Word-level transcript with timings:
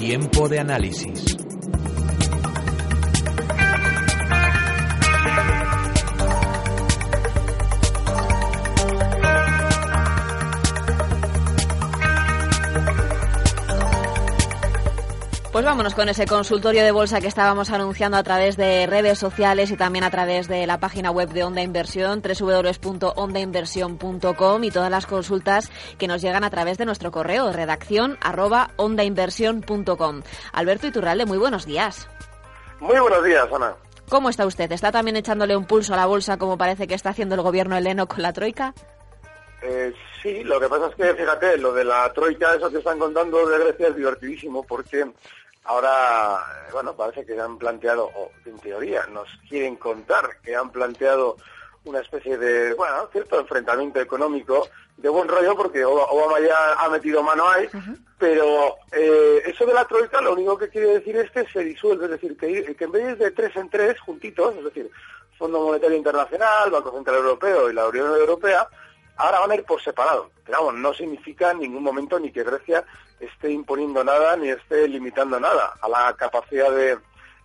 Tiempo 0.00 0.48
de 0.48 0.58
análisis. 0.58 1.39
Pues 15.52 15.64
vámonos 15.64 15.94
con 15.96 16.08
ese 16.08 16.26
consultorio 16.26 16.84
de 16.84 16.92
bolsa 16.92 17.20
que 17.20 17.26
estábamos 17.26 17.70
anunciando 17.70 18.16
a 18.16 18.22
través 18.22 18.56
de 18.56 18.86
redes 18.86 19.18
sociales 19.18 19.72
y 19.72 19.76
también 19.76 20.04
a 20.04 20.10
través 20.10 20.46
de 20.46 20.64
la 20.64 20.78
página 20.78 21.10
web 21.10 21.30
de 21.30 21.42
Onda 21.42 21.60
Inversión, 21.60 22.22
www.ondainversión.com 22.22 24.62
y 24.62 24.70
todas 24.70 24.92
las 24.92 25.06
consultas 25.06 25.72
que 25.98 26.06
nos 26.06 26.22
llegan 26.22 26.44
a 26.44 26.50
través 26.50 26.78
de 26.78 26.84
nuestro 26.84 27.10
correo, 27.10 27.52
redacción 27.52 28.16
arroba 28.20 28.70
ondainversión.com. 28.76 30.22
Alberto 30.52 30.86
Iturralde, 30.86 31.26
muy 31.26 31.38
buenos 31.38 31.66
días. 31.66 32.08
Muy 32.78 33.00
buenos 33.00 33.24
días, 33.24 33.48
Ana. 33.52 33.74
¿Cómo 34.08 34.30
está 34.30 34.46
usted? 34.46 34.70
¿Está 34.70 34.92
también 34.92 35.16
echándole 35.16 35.56
un 35.56 35.66
pulso 35.66 35.94
a 35.94 35.96
la 35.96 36.06
bolsa 36.06 36.38
como 36.38 36.58
parece 36.58 36.86
que 36.86 36.94
está 36.94 37.10
haciendo 37.10 37.34
el 37.34 37.42
gobierno 37.42 37.76
heleno 37.76 38.06
con 38.06 38.22
la 38.22 38.32
troika? 38.32 38.72
Eh, 39.62 39.92
sí, 40.22 40.44
lo 40.44 40.60
que 40.60 40.68
pasa 40.68 40.86
es 40.86 40.94
que, 40.94 41.14
fíjate, 41.14 41.58
lo 41.58 41.72
de 41.72 41.84
la 41.84 42.12
troika, 42.12 42.54
eso 42.54 42.70
que 42.70 42.78
están 42.78 42.98
contando 42.98 43.46
de 43.46 43.58
Grecia 43.58 43.88
es 43.88 43.96
divertidísimo 43.96 44.64
porque 44.64 45.04
Ahora, 45.64 46.44
bueno, 46.72 46.94
parece 46.94 47.24
que 47.24 47.38
han 47.38 47.58
planteado, 47.58 48.06
o 48.06 48.30
en 48.44 48.58
teoría 48.58 49.06
nos 49.06 49.28
quieren 49.48 49.76
contar 49.76 50.40
que 50.42 50.56
han 50.56 50.70
planteado 50.70 51.36
una 51.84 52.00
especie 52.00 52.36
de, 52.36 52.74
bueno, 52.74 53.08
cierto 53.12 53.40
enfrentamiento 53.40 54.00
económico 54.00 54.68
de 54.96 55.08
buen 55.08 55.28
rollo 55.28 55.56
porque 55.56 55.84
Obama 55.84 56.40
ya 56.40 56.74
ha 56.74 56.88
metido 56.90 57.22
mano 57.22 57.48
ahí, 57.48 57.68
pero 58.18 58.76
eh, 58.92 59.42
eso 59.46 59.64
de 59.64 59.72
la 59.72 59.86
troika 59.86 60.20
lo 60.20 60.34
único 60.34 60.58
que 60.58 60.68
quiere 60.68 60.98
decir 60.98 61.16
es 61.16 61.30
que 61.30 61.46
se 61.46 61.64
disuelve, 61.64 62.04
es 62.04 62.10
decir, 62.10 62.36
que, 62.36 62.74
que 62.74 62.84
en 62.84 62.92
vez 62.92 63.18
de 63.18 63.30
tres 63.30 63.56
en 63.56 63.70
tres 63.70 63.98
juntitos, 64.00 64.54
es 64.56 64.64
decir, 64.64 64.90
Fondo 65.38 65.60
Monetario 65.60 65.96
Internacional, 65.96 66.70
Banco 66.70 66.92
Central 66.92 67.16
Europeo 67.16 67.70
y 67.70 67.74
la 67.74 67.88
Unión 67.88 68.14
Europea, 68.14 68.68
ahora 69.16 69.40
van 69.40 69.50
a 69.50 69.54
ir 69.54 69.64
por 69.64 69.82
separado. 69.82 70.30
Pero 70.44 70.72
no 70.72 70.94
significa 70.94 71.50
en 71.50 71.60
ningún 71.60 71.82
momento 71.82 72.18
ni 72.18 72.32
que 72.32 72.44
Grecia 72.44 72.84
esté 73.20 73.50
imponiendo 73.50 74.02
nada 74.02 74.36
ni 74.36 74.48
esté 74.48 74.88
limitando 74.88 75.38
nada 75.38 75.74
a 75.80 75.88
la 75.88 76.14
capacidad 76.16 76.70
de 76.70 76.98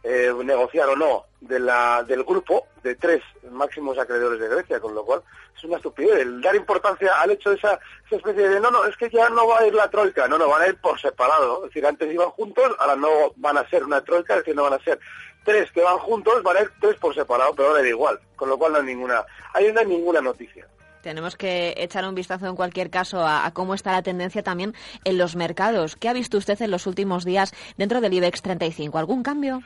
eh, 0.03 0.31
negociar 0.44 0.88
o 0.89 0.95
no 0.95 1.25
de 1.41 1.59
la, 1.59 2.03
del 2.03 2.23
grupo 2.23 2.67
de 2.83 2.95
tres 2.95 3.23
máximos 3.52 3.97
acreedores 3.97 4.39
de 4.39 4.47
Grecia, 4.47 4.80
con 4.80 4.94
lo 4.94 5.03
cual 5.03 5.23
es 5.57 5.63
una 5.63 5.77
estupidez 5.77 6.19
el 6.19 6.41
dar 6.41 6.55
importancia 6.55 7.11
al 7.13 7.31
hecho 7.31 7.49
de 7.49 7.55
esa, 7.55 7.79
especie 8.11 8.50
de 8.50 8.59
no, 8.59 8.69
no, 8.69 8.85
es 8.85 8.95
que 8.97 9.09
ya 9.09 9.29
no 9.29 9.47
va 9.47 9.59
a 9.59 9.66
ir 9.66 9.73
la 9.73 9.89
troika, 9.89 10.27
no, 10.27 10.38
no, 10.38 10.47
van 10.47 10.61
a 10.61 10.67
ir 10.67 10.79
por 10.79 11.00
separado, 11.00 11.63
es 11.63 11.69
decir, 11.69 11.85
antes 11.85 12.13
iban 12.13 12.29
juntos, 12.29 12.72
ahora 12.77 12.95
no 12.95 13.09
van 13.38 13.57
a 13.57 13.67
ser 13.67 13.83
una 13.83 14.02
troika, 14.02 14.33
es 14.33 14.39
decir, 14.41 14.56
no 14.56 14.63
van 14.63 14.73
a 14.73 14.84
ser 14.84 15.00
tres 15.44 15.72
que 15.72 15.81
van 15.81 15.97
juntos, 15.97 16.44
van 16.44 16.57
a 16.57 16.62
ir 16.62 16.72
tres 16.79 16.97
por 16.97 17.16
separado, 17.16 17.56
pero 17.56 17.69
ahora 17.69 17.81
da 17.81 17.88
igual, 17.88 18.19
con 18.35 18.50
lo 18.50 18.59
cual 18.59 18.73
no 18.73 18.78
hay 18.79 18.85
ninguna, 18.85 19.25
hay 19.53 19.73
no 19.73 19.79
hay 19.79 19.88
ninguna 19.88 20.22
noticia. 20.22 20.68
Tenemos 21.05 21.35
que 21.35 21.75
echar 21.77 22.03
un 22.09 22.16
vistazo 22.16 22.47
en 22.47 22.55
cualquier 22.55 22.89
caso 22.89 23.23
a, 23.23 23.51
cómo 23.53 23.75
está 23.75 23.91
la 23.91 24.01
tendencia 24.01 24.41
también 24.41 24.73
en 25.03 25.19
los 25.19 25.35
mercados. 25.35 25.95
¿Qué 25.95 26.09
ha 26.09 26.13
visto 26.13 26.39
usted 26.39 26.59
en 26.63 26.71
los 26.71 26.88
últimos 26.88 27.25
días 27.25 27.53
dentro 27.77 28.01
del 28.01 28.11
IBEX 28.16 28.41
35? 28.41 28.97
¿Algún 28.97 29.21
cambio? 29.21 29.61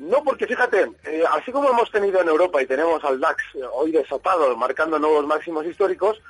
No, 0.00 0.24
porque 0.24 0.48
fíjate, 0.48 0.90
eh, 1.04 1.22
así 1.30 1.52
como 1.52 1.70
hemos 1.70 1.88
tenido 1.92 2.20
en 2.20 2.26
Europa 2.26 2.60
y 2.60 2.66
tenemos 2.66 3.04
al 3.04 3.20
DAX 3.20 3.44
eh, 3.54 3.60
hoy 3.72 3.92
desatado, 3.92 4.56
marcando 4.56 4.98
nuevos 4.98 5.24
máximos 5.24 5.64
históricos, 5.66 6.20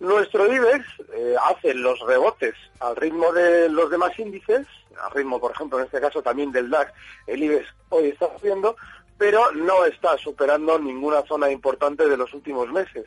nuestro 0.00 0.52
IBEX 0.52 0.84
eh, 1.14 1.36
hace 1.48 1.72
los 1.72 2.00
rebotes 2.00 2.56
al 2.80 2.96
ritmo 2.96 3.30
de 3.32 3.68
los 3.68 3.88
demás 3.90 4.10
índices, 4.18 4.66
al 5.00 5.12
ritmo, 5.12 5.38
por 5.38 5.52
ejemplo, 5.52 5.78
en 5.78 5.84
este 5.84 6.00
caso 6.00 6.20
también 6.20 6.50
del 6.50 6.68
DAX, 6.68 6.92
el 7.28 7.44
IBEX 7.44 7.68
hoy 7.90 8.08
está 8.08 8.26
haciendo, 8.26 8.74
pero 9.16 9.52
no 9.52 9.84
está 9.84 10.18
superando 10.18 10.80
ninguna 10.80 11.22
zona 11.28 11.48
importante 11.48 12.08
de 12.08 12.16
los 12.16 12.34
últimos 12.34 12.72
meses. 12.72 13.04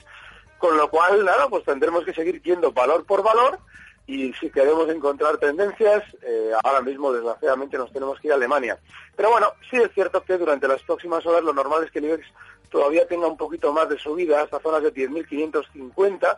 Con 0.61 0.77
lo 0.77 0.91
cual, 0.91 1.25
nada, 1.25 1.49
pues 1.49 1.63
tendremos 1.65 2.05
que 2.05 2.13
seguir 2.13 2.39
yendo 2.43 2.71
valor 2.71 3.03
por 3.03 3.23
valor 3.23 3.57
y 4.05 4.31
si 4.33 4.51
queremos 4.51 4.87
encontrar 4.89 5.39
tendencias, 5.39 6.03
eh, 6.21 6.51
ahora 6.63 6.81
mismo 6.81 7.11
desgraciadamente 7.11 7.79
nos 7.79 7.91
tenemos 7.91 8.19
que 8.19 8.27
ir 8.27 8.33
a 8.33 8.35
Alemania. 8.35 8.77
Pero 9.15 9.31
bueno, 9.31 9.53
sí 9.71 9.77
es 9.77 9.91
cierto 9.95 10.23
que 10.23 10.37
durante 10.37 10.67
las 10.67 10.83
próximas 10.83 11.25
horas 11.25 11.43
lo 11.43 11.51
normal 11.51 11.83
es 11.83 11.89
que 11.89 11.97
el 11.97 12.05
IBEX 12.05 12.27
todavía 12.69 13.07
tenga 13.07 13.25
un 13.25 13.37
poquito 13.37 13.73
más 13.73 13.89
de 13.89 13.97
subida 13.97 14.43
hasta 14.43 14.59
zonas 14.59 14.83
de 14.83 14.93
10.550 14.93 16.37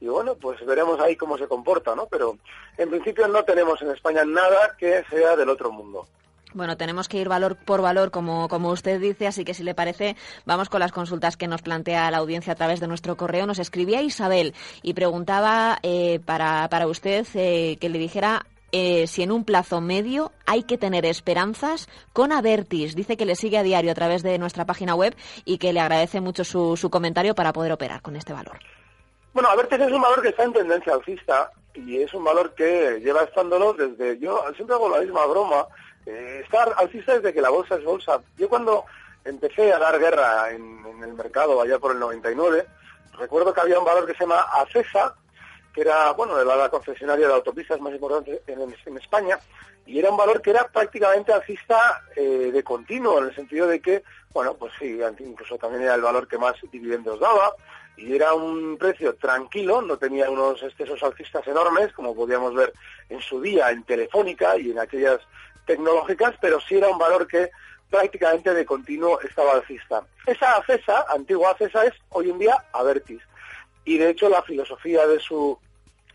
y 0.00 0.06
bueno, 0.06 0.34
pues 0.36 0.64
veremos 0.64 0.98
ahí 1.00 1.14
cómo 1.14 1.36
se 1.36 1.46
comporta, 1.46 1.94
¿no? 1.94 2.06
Pero 2.06 2.38
en 2.78 2.88
principio 2.88 3.28
no 3.28 3.44
tenemos 3.44 3.82
en 3.82 3.90
España 3.90 4.24
nada 4.24 4.76
que 4.78 5.04
sea 5.10 5.36
del 5.36 5.50
otro 5.50 5.70
mundo. 5.70 6.08
Bueno, 6.54 6.76
tenemos 6.76 7.08
que 7.08 7.18
ir 7.18 7.28
valor 7.28 7.56
por 7.56 7.82
valor, 7.82 8.10
como, 8.10 8.48
como 8.48 8.70
usted 8.70 9.00
dice, 9.00 9.26
así 9.26 9.44
que 9.44 9.54
si 9.54 9.62
le 9.62 9.74
parece, 9.74 10.16
vamos 10.46 10.68
con 10.68 10.80
las 10.80 10.92
consultas 10.92 11.36
que 11.36 11.46
nos 11.46 11.62
plantea 11.62 12.10
la 12.10 12.18
audiencia 12.18 12.54
a 12.54 12.56
través 12.56 12.80
de 12.80 12.88
nuestro 12.88 13.16
correo. 13.16 13.46
Nos 13.46 13.58
escribía 13.58 14.00
Isabel 14.00 14.54
y 14.82 14.94
preguntaba 14.94 15.78
eh, 15.82 16.20
para, 16.24 16.68
para 16.68 16.86
usted 16.86 17.26
eh, 17.34 17.76
que 17.80 17.90
le 17.90 17.98
dijera 17.98 18.46
eh, 18.72 19.06
si 19.06 19.22
en 19.22 19.32
un 19.32 19.44
plazo 19.44 19.80
medio 19.80 20.32
hay 20.46 20.62
que 20.62 20.78
tener 20.78 21.04
esperanzas 21.04 21.88
con 22.12 22.32
Avertis. 22.32 22.94
Dice 22.94 23.16
que 23.16 23.26
le 23.26 23.34
sigue 23.34 23.58
a 23.58 23.62
diario 23.62 23.90
a 23.90 23.94
través 23.94 24.22
de 24.22 24.38
nuestra 24.38 24.64
página 24.64 24.94
web 24.94 25.14
y 25.44 25.58
que 25.58 25.72
le 25.72 25.80
agradece 25.80 26.20
mucho 26.20 26.44
su, 26.44 26.76
su 26.76 26.88
comentario 26.88 27.34
para 27.34 27.52
poder 27.52 27.72
operar 27.72 28.00
con 28.02 28.16
este 28.16 28.32
valor. 28.32 28.58
Bueno, 29.34 29.50
Avertis 29.50 29.80
es 29.80 29.92
un 29.92 30.00
valor 30.00 30.22
que 30.22 30.28
está 30.28 30.44
en 30.44 30.52
tendencia 30.52 30.94
alcista 30.94 31.50
y 31.74 31.98
es 32.02 32.12
un 32.12 32.24
valor 32.24 32.54
que 32.54 33.00
lleva 33.02 33.22
estándolo 33.22 33.72
desde... 33.72 34.18
Yo 34.18 34.42
siempre 34.54 34.74
hago 34.74 34.88
la 34.88 35.00
misma 35.00 35.26
broma 35.26 35.66
eh, 36.08 36.40
estar 36.42 36.74
alcista 36.78 37.14
desde 37.14 37.34
que 37.34 37.42
la 37.42 37.50
bolsa 37.50 37.74
es 37.74 37.84
bolsa. 37.84 38.22
Yo 38.38 38.48
cuando 38.48 38.86
empecé 39.26 39.74
a 39.74 39.78
dar 39.78 39.98
guerra 39.98 40.50
en, 40.50 40.82
el 41.02 41.12
mercado 41.12 41.60
allá 41.60 41.78
por 41.78 41.92
el 41.92 41.98
99, 41.98 42.66
recuerdo 43.18 43.52
que 43.52 43.60
había 43.60 43.78
un 43.78 43.84
valor 43.84 44.06
que 44.06 44.14
se 44.14 44.20
llama 44.20 44.40
ACESA, 44.54 45.14
que 45.74 45.82
era, 45.82 46.12
bueno, 46.12 46.42
la, 46.42 46.70
concesionaria 46.70 47.28
de 47.28 47.34
autopistas 47.34 47.78
más 47.80 47.92
importante 47.92 48.42
en, 48.46 48.96
España, 48.96 49.38
y 49.84 49.98
era 49.98 50.10
un 50.10 50.16
valor 50.16 50.40
que 50.40 50.50
era 50.50 50.66
prácticamente 50.66 51.30
alcista 51.30 52.02
eh, 52.16 52.50
de 52.52 52.62
continuo, 52.64 53.18
en 53.18 53.26
el 53.26 53.34
sentido 53.34 53.66
de 53.66 53.80
que, 53.80 54.02
bueno, 54.32 54.54
pues 54.54 54.72
sí, 54.78 54.98
incluso 55.18 55.58
también 55.58 55.82
era 55.82 55.94
el 55.94 56.00
valor 56.00 56.26
que 56.26 56.38
más 56.38 56.54
dividendos 56.72 57.20
daba, 57.20 57.52
y 57.98 58.14
era 58.14 58.32
un 58.32 58.78
precio 58.78 59.14
tranquilo, 59.16 59.82
no 59.82 59.98
tenía 59.98 60.30
unos 60.30 60.62
excesos 60.62 61.02
alcistas 61.02 61.46
enormes, 61.46 61.92
como 61.92 62.14
podíamos 62.14 62.54
ver 62.54 62.72
en 63.08 63.20
su 63.20 63.40
día 63.40 63.70
en 63.70 63.82
Telefónica 63.82 64.56
y 64.56 64.70
en 64.70 64.78
aquellas 64.78 65.20
tecnológicas, 65.68 66.34
pero 66.40 66.58
sí 66.60 66.76
era 66.76 66.88
un 66.88 66.98
valor 66.98 67.28
que 67.28 67.50
prácticamente 67.90 68.52
de 68.52 68.64
continuo 68.64 69.20
estaba 69.20 69.52
alcista. 69.52 70.02
Esa 70.26 70.56
ACESA, 70.56 71.04
antigua 71.10 71.50
ACESA, 71.50 71.84
es 71.84 71.94
hoy 72.08 72.30
en 72.30 72.38
día 72.38 72.64
Avertis. 72.72 73.22
Y 73.84 73.98
de 73.98 74.10
hecho 74.10 74.28
la 74.28 74.42
filosofía 74.42 75.06
de 75.06 75.20
su 75.20 75.58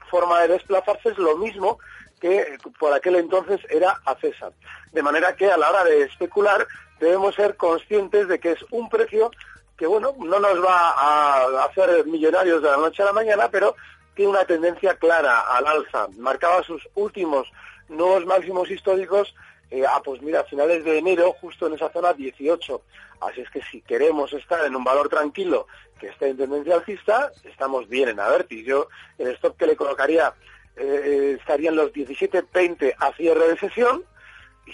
forma 0.09 0.41
de 0.41 0.49
desplazarse 0.49 1.09
es 1.09 1.17
lo 1.17 1.37
mismo 1.37 1.79
que 2.19 2.57
por 2.79 2.93
aquel 2.93 3.15
entonces 3.15 3.61
era 3.69 4.01
ACESA. 4.05 4.51
De 4.91 5.03
manera 5.03 5.35
que 5.35 5.51
a 5.51 5.57
la 5.57 5.69
hora 5.69 5.83
de 5.83 6.03
especular 6.03 6.67
debemos 6.99 7.35
ser 7.35 7.55
conscientes 7.55 8.27
de 8.27 8.39
que 8.39 8.51
es 8.51 8.65
un 8.71 8.89
precio 8.89 9.31
que, 9.77 9.87
bueno, 9.87 10.13
no 10.19 10.39
nos 10.39 10.63
va 10.63 10.91
a 10.91 11.65
hacer 11.65 12.05
millonarios 12.05 12.61
de 12.61 12.69
la 12.69 12.77
noche 12.77 13.01
a 13.01 13.05
la 13.05 13.13
mañana, 13.13 13.49
pero 13.49 13.75
tiene 14.15 14.31
una 14.31 14.45
tendencia 14.45 14.95
clara 14.95 15.41
al 15.41 15.65
alza. 15.65 16.07
Marcaba 16.17 16.63
sus 16.63 16.87
últimos 16.95 17.47
nuevos 17.93 18.25
máximos 18.25 18.69
históricos, 18.69 19.33
eh, 19.71 19.83
ah, 19.87 20.01
pues 20.03 20.21
mira, 20.21 20.41
a 20.41 20.43
finales 20.43 20.83
de 20.83 20.97
enero, 20.97 21.33
justo 21.41 21.67
en 21.67 21.73
esa 21.73 21.89
zona 21.89 22.13
18. 22.13 22.81
Así 23.21 23.41
es 23.41 23.49
que 23.49 23.61
si 23.71 23.81
queremos 23.81 24.31
estar 24.33 24.63
en 24.65 24.75
un 24.75 24.83
valor 24.83 25.09
tranquilo 25.09 25.67
que 25.99 26.07
esté 26.07 26.29
en 26.29 26.37
tendencia 26.37 26.75
alcista, 26.75 27.31
estamos 27.43 27.87
bien 27.87 28.09
en 28.09 28.19
Avertis. 28.19 28.65
Yo, 28.65 28.87
el 29.17 29.29
stop 29.29 29.57
que 29.57 29.67
le 29.67 29.75
colocaría 29.75 30.33
eh, 30.75 31.37
estarían 31.39 31.75
los 31.75 31.91
17.20 31.91 32.93
a 32.99 33.13
cierre 33.13 33.47
de 33.47 33.57
sesión. 33.57 34.03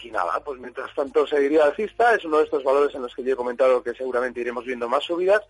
Y 0.03 0.11
nada, 0.11 0.39
pues 0.43 0.59
mientras 0.59 0.93
tanto 0.93 1.25
seguiría 1.25 1.63
alcista, 1.63 2.13
es 2.13 2.23
uno 2.25 2.37
de 2.37 2.43
estos 2.43 2.63
valores 2.63 2.93
en 2.93 3.01
los 3.01 3.15
que 3.15 3.23
yo 3.23 3.33
he 3.33 3.37
comentado 3.37 3.81
que 3.81 3.93
seguramente 3.93 4.41
iremos 4.41 4.65
viendo 4.65 4.87
más 4.87 5.03
subidas 5.03 5.41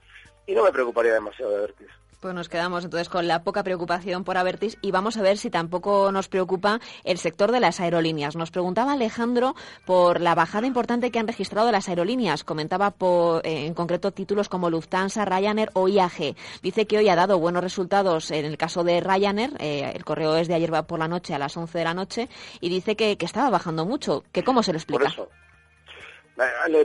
y 0.46 0.54
no 0.54 0.64
me 0.64 0.72
preocuparía 0.72 1.14
demasiado 1.14 1.52
de 1.52 1.58
Avertis. 1.58 1.90
Pues 2.20 2.34
nos 2.34 2.50
quedamos 2.50 2.84
entonces 2.84 3.08
con 3.08 3.30
la 3.30 3.44
poca 3.44 3.64
preocupación 3.64 4.26
por 4.26 4.36
Avertis 4.36 4.78
y 4.82 4.92
vamos 4.92 5.16
a 5.16 5.22
ver 5.22 5.38
si 5.38 5.50
tampoco 5.50 6.12
nos 6.12 6.28
preocupa 6.28 6.82
el 7.06 7.18
sector 7.18 7.54
de 7.54 7.62
las 7.62 7.80
aerolíneas. 7.80 8.36
Nos 8.36 8.52
preguntaba 8.52 8.92
Alejandro 8.92 9.56
por 9.86 10.20
la 10.20 10.36
bajada 10.36 10.68
importante 10.68 11.12
que 11.12 11.20
han 11.20 11.28
registrado 11.28 11.72
las 11.72 11.88
aerolíneas. 11.88 12.44
Comentaba 12.44 12.92
por, 12.92 13.48
eh, 13.48 13.68
en 13.68 13.74
concreto 13.74 14.12
títulos 14.12 14.50
como 14.50 14.70
Lufthansa, 14.70 15.24
Ryanair 15.24 15.70
o 15.76 15.88
IAG. 15.88 16.36
Dice 16.62 16.86
que 16.88 16.98
hoy 16.98 17.08
ha 17.08 17.16
dado 17.16 17.40
buenos 17.40 17.64
resultados 17.64 18.32
en 18.32 18.44
el 18.44 18.58
caso 18.58 18.84
de 18.84 19.00
Ryanair. 19.00 19.52
Eh, 19.58 19.90
el 19.96 20.04
correo 20.04 20.36
es 20.36 20.50
de 20.50 20.56
ayer 20.56 20.72
por 20.86 21.00
la 21.00 21.08
noche 21.08 21.34
a 21.34 21.40
las 21.40 21.56
11 21.56 21.78
de 21.78 21.84
la 21.86 21.94
noche 21.94 22.28
y 22.60 22.68
dice 22.68 22.98
que, 22.98 23.18
estaba 23.18 23.50
bajando 23.50 23.86
mucho. 23.86 24.26
¿Que 24.34 24.44
¿Cómo 24.44 24.62
se 24.62 24.74
lo 24.74 24.78
explica? 24.78 25.06
Por 25.06 25.14
eso. 25.14 25.30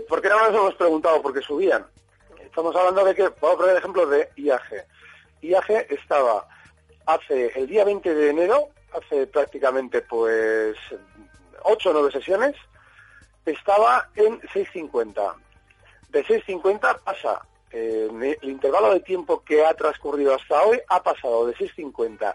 ¿Por 0.08 0.22
qué 0.22 0.28
no 0.28 0.38
nos 0.38 0.54
hemos 0.54 0.74
preguntado? 0.76 1.20
Porque 1.20 1.40
subían. 1.40 1.84
Estamos 2.40 2.76
hablando 2.76 3.04
de 3.04 3.16
que, 3.16 3.22
vamos 3.22 3.54
a 3.54 3.56
poner 3.56 3.72
el 3.72 3.78
ejemplo 3.78 4.06
de 4.06 4.28
IAG. 4.36 4.86
IAG 5.44 5.86
estaba 5.90 6.46
hace 7.06 7.52
el 7.58 7.66
día 7.66 7.84
20 7.84 8.14
de 8.14 8.30
enero, 8.30 8.68
hace 8.92 9.26
prácticamente 9.26 10.02
pues 10.02 10.76
8 11.62 11.90
o 11.90 11.92
9 11.92 12.12
sesiones, 12.12 12.54
estaba 13.44 14.08
en 14.16 14.40
6.50. 14.40 15.34
De 16.08 16.24
6.50 16.24 17.00
pasa, 17.00 17.42
eh, 17.70 18.08
el 18.40 18.48
intervalo 18.48 18.94
de 18.94 19.00
tiempo 19.00 19.42
que 19.42 19.64
ha 19.64 19.74
transcurrido 19.74 20.34
hasta 20.34 20.62
hoy 20.62 20.80
ha 20.88 21.02
pasado 21.02 21.46
de 21.46 21.54
6.50 21.54 22.34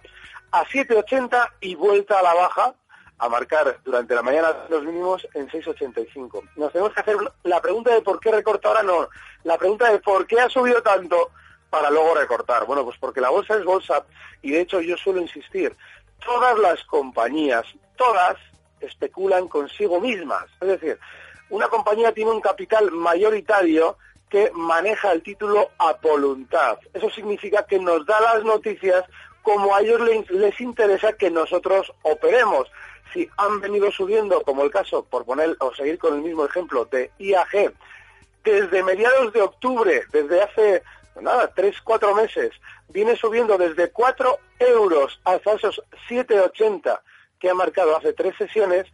a 0.51 0.65
7.80 0.65 1.49
y 1.61 1.75
vuelta 1.75 2.19
a 2.19 2.23
la 2.23 2.33
baja 2.33 2.73
a 3.19 3.29
marcar 3.29 3.79
durante 3.83 4.15
la 4.15 4.21
mañana 4.21 4.65
los 4.69 4.83
mínimos 4.83 5.27
en 5.33 5.47
6.85. 5.49 6.49
Nos 6.55 6.71
tenemos 6.71 6.93
que 6.93 7.01
hacer 7.01 7.17
la 7.43 7.61
pregunta 7.61 7.93
de 7.93 8.01
por 8.01 8.19
qué 8.19 8.31
recorta 8.31 8.69
ahora, 8.69 8.83
no. 8.83 9.09
La 9.43 9.57
pregunta 9.57 9.91
de 9.91 9.99
por 9.99 10.25
qué 10.25 10.39
ha 10.39 10.49
subido 10.49 10.81
tanto 10.81 11.31
para 11.69 11.89
luego 11.89 12.15
recortar. 12.15 12.65
Bueno, 12.65 12.83
pues 12.83 12.97
porque 12.99 13.21
la 13.21 13.29
bolsa 13.29 13.55
es 13.55 13.63
bolsa 13.63 14.05
y 14.41 14.51
de 14.51 14.61
hecho 14.61 14.81
yo 14.81 14.97
suelo 14.97 15.21
insistir, 15.21 15.75
todas 16.25 16.57
las 16.59 16.83
compañías, 16.85 17.65
todas 17.95 18.37
especulan 18.81 19.47
consigo 19.47 19.99
mismas. 19.99 20.45
Es 20.61 20.67
decir, 20.67 20.99
una 21.49 21.67
compañía 21.67 22.13
tiene 22.13 22.31
un 22.31 22.41
capital 22.41 22.91
mayoritario 22.91 23.97
que 24.29 24.51
maneja 24.53 25.11
el 25.11 25.23
título 25.23 25.71
a 25.79 25.93
voluntad. 25.93 26.77
Eso 26.93 27.09
significa 27.09 27.65
que 27.65 27.79
nos 27.79 28.05
da 28.05 28.19
las 28.21 28.43
noticias 28.43 29.03
como 29.41 29.75
a 29.75 29.81
ellos 29.81 30.01
les, 30.01 30.29
les 30.29 30.61
interesa 30.61 31.13
que 31.13 31.31
nosotros 31.31 31.91
operemos. 32.03 32.71
Si 33.11 33.27
han 33.37 33.59
venido 33.59 33.91
subiendo, 33.91 34.41
como 34.43 34.63
el 34.63 34.69
caso, 34.69 35.03
por 35.03 35.25
poner 35.25 35.55
o 35.59 35.73
seguir 35.73 35.97
con 35.97 36.13
el 36.13 36.21
mismo 36.21 36.45
ejemplo, 36.45 36.85
de 36.85 37.09
IAG, 37.17 37.73
desde 38.43 38.83
mediados 38.83 39.33
de 39.33 39.41
octubre, 39.41 40.03
desde 40.11 40.41
hace 40.43 40.83
nada, 41.21 41.51
tres, 41.53 41.81
cuatro 41.81 42.15
meses, 42.15 42.51
viene 42.89 43.15
subiendo 43.15 43.57
desde 43.57 43.91
4 43.91 44.39
euros 44.59 45.19
hasta 45.23 45.53
esos 45.53 45.81
7,80 46.09 46.99
que 47.39 47.49
ha 47.49 47.53
marcado 47.53 47.95
hace 47.95 48.13
tres 48.13 48.35
sesiones, 48.37 48.85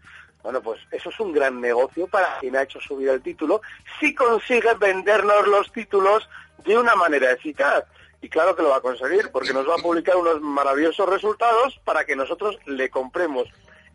bueno, 0.43 0.61
pues 0.61 0.79
eso 0.91 1.09
es 1.09 1.19
un 1.19 1.33
gran 1.33 1.59
negocio 1.59 2.07
para 2.07 2.37
quien 2.39 2.55
ha 2.55 2.61
hecho 2.61 2.79
subir 2.79 3.09
el 3.09 3.21
título, 3.21 3.61
si 3.99 4.13
consigue 4.13 4.73
vendernos 4.75 5.47
los 5.47 5.71
títulos 5.71 6.29
de 6.63 6.77
una 6.77 6.95
manera 6.95 7.31
eficaz. 7.31 7.85
Y 8.21 8.29
claro 8.29 8.55
que 8.55 8.63
lo 8.63 8.69
va 8.69 8.77
a 8.77 8.81
conseguir, 8.81 9.31
porque 9.31 9.53
nos 9.53 9.67
va 9.67 9.75
a 9.75 9.81
publicar 9.81 10.15
unos 10.15 10.41
maravillosos 10.41 11.09
resultados 11.09 11.79
para 11.83 12.05
que 12.05 12.15
nosotros 12.15 12.57
le 12.65 12.89
compremos. 12.89 13.47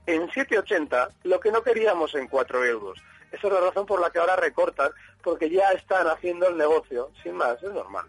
En 0.06 0.28
7,80 0.28 1.08
lo 1.24 1.38
que 1.38 1.52
no 1.52 1.62
queríamos 1.62 2.14
en 2.14 2.26
4 2.26 2.64
euros. 2.64 2.98
Esa 3.30 3.46
es 3.46 3.52
la 3.52 3.60
razón 3.60 3.86
por 3.86 4.00
la 4.00 4.10
que 4.10 4.18
ahora 4.18 4.34
recortan, 4.34 4.90
porque 5.22 5.48
ya 5.48 5.70
están 5.70 6.08
haciendo 6.08 6.48
el 6.48 6.56
negocio, 6.56 7.12
sin 7.22 7.34
más, 7.34 7.62
es 7.62 7.72
normal 7.72 8.06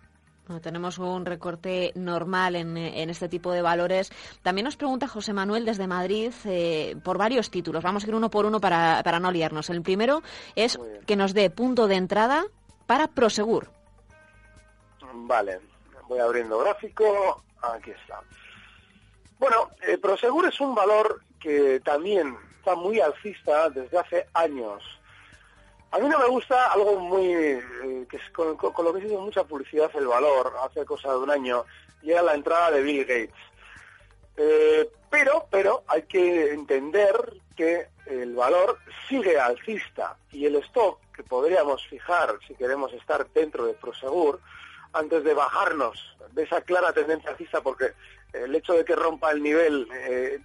tenemos 0.60 0.98
un 0.98 1.26
recorte 1.26 1.92
normal 1.96 2.56
en, 2.56 2.78
este 2.78 3.30
tipo 3.30 3.52
de 3.52 3.62
valores. 3.62 4.12
También 4.42 4.66
nos 4.66 4.76
pregunta 4.76 5.08
José 5.08 5.34
Manuel 5.34 5.66
desde 5.66 5.88
Madrid 5.88 6.32
eh, 6.46 6.96
por 7.04 7.18
varios 7.18 7.50
títulos. 7.50 7.84
Vamos 7.84 8.04
a 8.04 8.08
ir 8.08 8.16
uno 8.16 8.30
por 8.30 8.46
uno 8.46 8.60
para, 8.60 9.02
para 9.04 9.20
no 9.20 9.32
liarnos. 9.32 9.70
El 9.70 9.82
primero 9.82 10.22
es 10.56 10.80
que 11.06 11.16
nos 11.16 11.34
dé 11.34 11.50
punto 11.50 11.88
de 11.88 11.96
entrada 11.96 12.46
para 12.86 13.08
Prosegur. 13.08 13.70
Vale, 15.14 15.60
voy 16.08 16.20
abriendo 16.20 16.60
gráfico. 16.60 17.44
Aquí 17.62 17.92
está. 17.92 18.22
Bueno, 19.40 19.70
eh, 19.88 19.98
Prosegur 19.98 20.48
es 20.48 20.60
un 20.60 20.76
valor 20.76 21.22
que 21.40 21.80
también 21.84 22.38
está 22.58 22.76
muy 22.76 23.00
alcista 23.00 23.70
desde 23.70 23.98
hace 23.98 24.28
años. 24.34 24.84
A 25.92 26.00
mí 26.00 26.08
no 26.08 26.18
me 26.20 26.28
gusta 26.28 26.72
algo 26.72 27.00
muy, 27.00 27.34
eh, 27.34 28.06
que 28.10 28.16
es 28.16 28.30
con, 28.32 28.58
lo 28.62 28.94
que 28.94 29.02
se 29.02 29.08
hizo 29.08 29.20
mucha 29.20 29.44
publicidad 29.44 29.92
el 29.96 30.08
valor, 30.08 30.54
hace 30.64 30.86
cosa 30.86 31.12
de 31.12 31.18
un 31.18 31.30
año, 31.30 31.66
y 32.02 32.12
era 32.12 32.22
la 32.22 32.34
entrada 32.34 32.72
de 32.72 32.82
Bill 32.82 33.06
Gates. 33.06 33.36
Eh, 34.38 34.90
pero, 35.10 35.48
pero 35.52 35.84
hay 35.88 36.04
que 36.04 36.54
entender 36.54 37.14
que 37.58 37.90
el 38.06 38.34
valor 38.34 38.80
sigue 39.10 39.38
alcista 39.38 40.16
y 40.32 40.46
el 40.46 40.56
stock 40.58 41.00
que 41.14 41.24
podríamos 41.24 41.86
fijar 41.88 42.38
si 42.48 42.56
queremos 42.56 42.94
estar 42.94 43.28
dentro 43.32 43.66
de 43.66 43.74
Prosegur, 43.74 44.40
antes 44.94 45.24
de 45.24 45.34
bajarnos 45.34 46.18
de 46.32 46.44
esa 46.44 46.62
clara 46.62 46.94
tendencia 46.94 47.32
alcista, 47.32 47.62
porque 47.62 47.94
el 48.34 48.56
hecho 48.56 48.74
de 48.74 48.86
que 48.86 48.96
rompa 48.96 49.32
el 49.32 49.42
nivel 49.42 49.88
eh, 49.94 50.40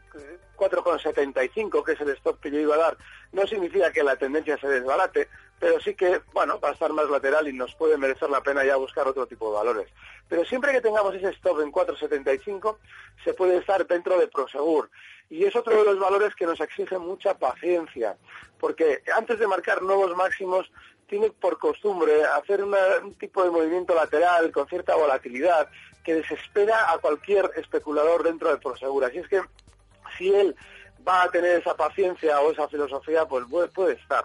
4,75, 0.57 1.85
que 1.85 1.93
es 1.93 2.01
el 2.01 2.11
stop 2.11 2.41
que 2.41 2.51
yo 2.51 2.59
iba 2.59 2.75
a 2.75 2.79
dar, 2.79 2.97
no 3.33 3.47
significa 3.47 3.93
que 3.93 4.03
la 4.03 4.17
tendencia 4.17 4.57
se 4.59 4.69
desbalate, 4.69 5.29
pero 5.59 5.81
sí 5.81 5.95
que, 5.95 6.21
bueno, 6.33 6.61
va 6.61 6.71
a 6.71 6.73
estar 6.73 6.93
más 6.93 7.09
lateral 7.09 7.49
y 7.49 7.53
nos 7.53 7.75
puede 7.75 7.97
merecer 7.97 8.29
la 8.31 8.43
pena 8.43 8.65
ya 8.65 8.77
buscar 8.77 9.09
otro 9.09 9.27
tipo 9.27 9.49
de 9.49 9.57
valores. 9.57 9.89
Pero 10.29 10.45
siempre 10.45 10.73
que 10.73 10.81
tengamos 10.81 11.15
ese 11.15 11.31
stop 11.31 11.61
en 11.61 11.73
4,75, 11.73 12.77
se 13.25 13.35
puede 13.35 13.59
estar 13.59 13.87
dentro 13.87 14.19
de 14.19 14.29
Prosegur. 14.29 14.91
Y 15.29 15.45
es 15.45 15.57
otro 15.57 15.77
de 15.77 15.85
los 15.85 15.99
valores 15.99 16.35
que 16.35 16.47
nos 16.47 16.61
exige 16.61 16.99
mucha 16.99 17.35
paciencia, 17.35 18.17
porque 18.61 19.03
antes 19.17 19.39
de 19.39 19.47
marcar 19.47 19.83
nuevos 19.83 20.15
máximos, 20.17 20.71
tiene 21.09 21.31
por 21.31 21.59
costumbre 21.59 22.25
hacer 22.25 22.63
un 22.63 23.15
tipo 23.15 23.43
de 23.43 23.51
movimiento 23.51 23.95
lateral 23.95 24.51
con 24.51 24.67
cierta 24.69 24.95
volatilidad 24.97 25.69
que 26.05 26.15
desespera 26.15 26.93
a 26.93 26.99
cualquier 26.99 27.51
especulador 27.57 28.23
dentro 28.23 28.51
de 28.51 28.59
Prosegur. 28.59 29.05
Así 29.05 29.19
es 29.19 29.29
que 29.29 29.41
si 30.17 30.33
él 30.33 30.55
va 31.07 31.25
a 31.25 31.31
tener 31.31 31.61
esa 31.61 31.77
paciencia 31.77 32.41
o 32.41 32.53
esa 32.53 32.69
filosofía, 32.69 33.27
pues 33.27 33.45
puede, 33.75 33.95
estar. 33.95 34.25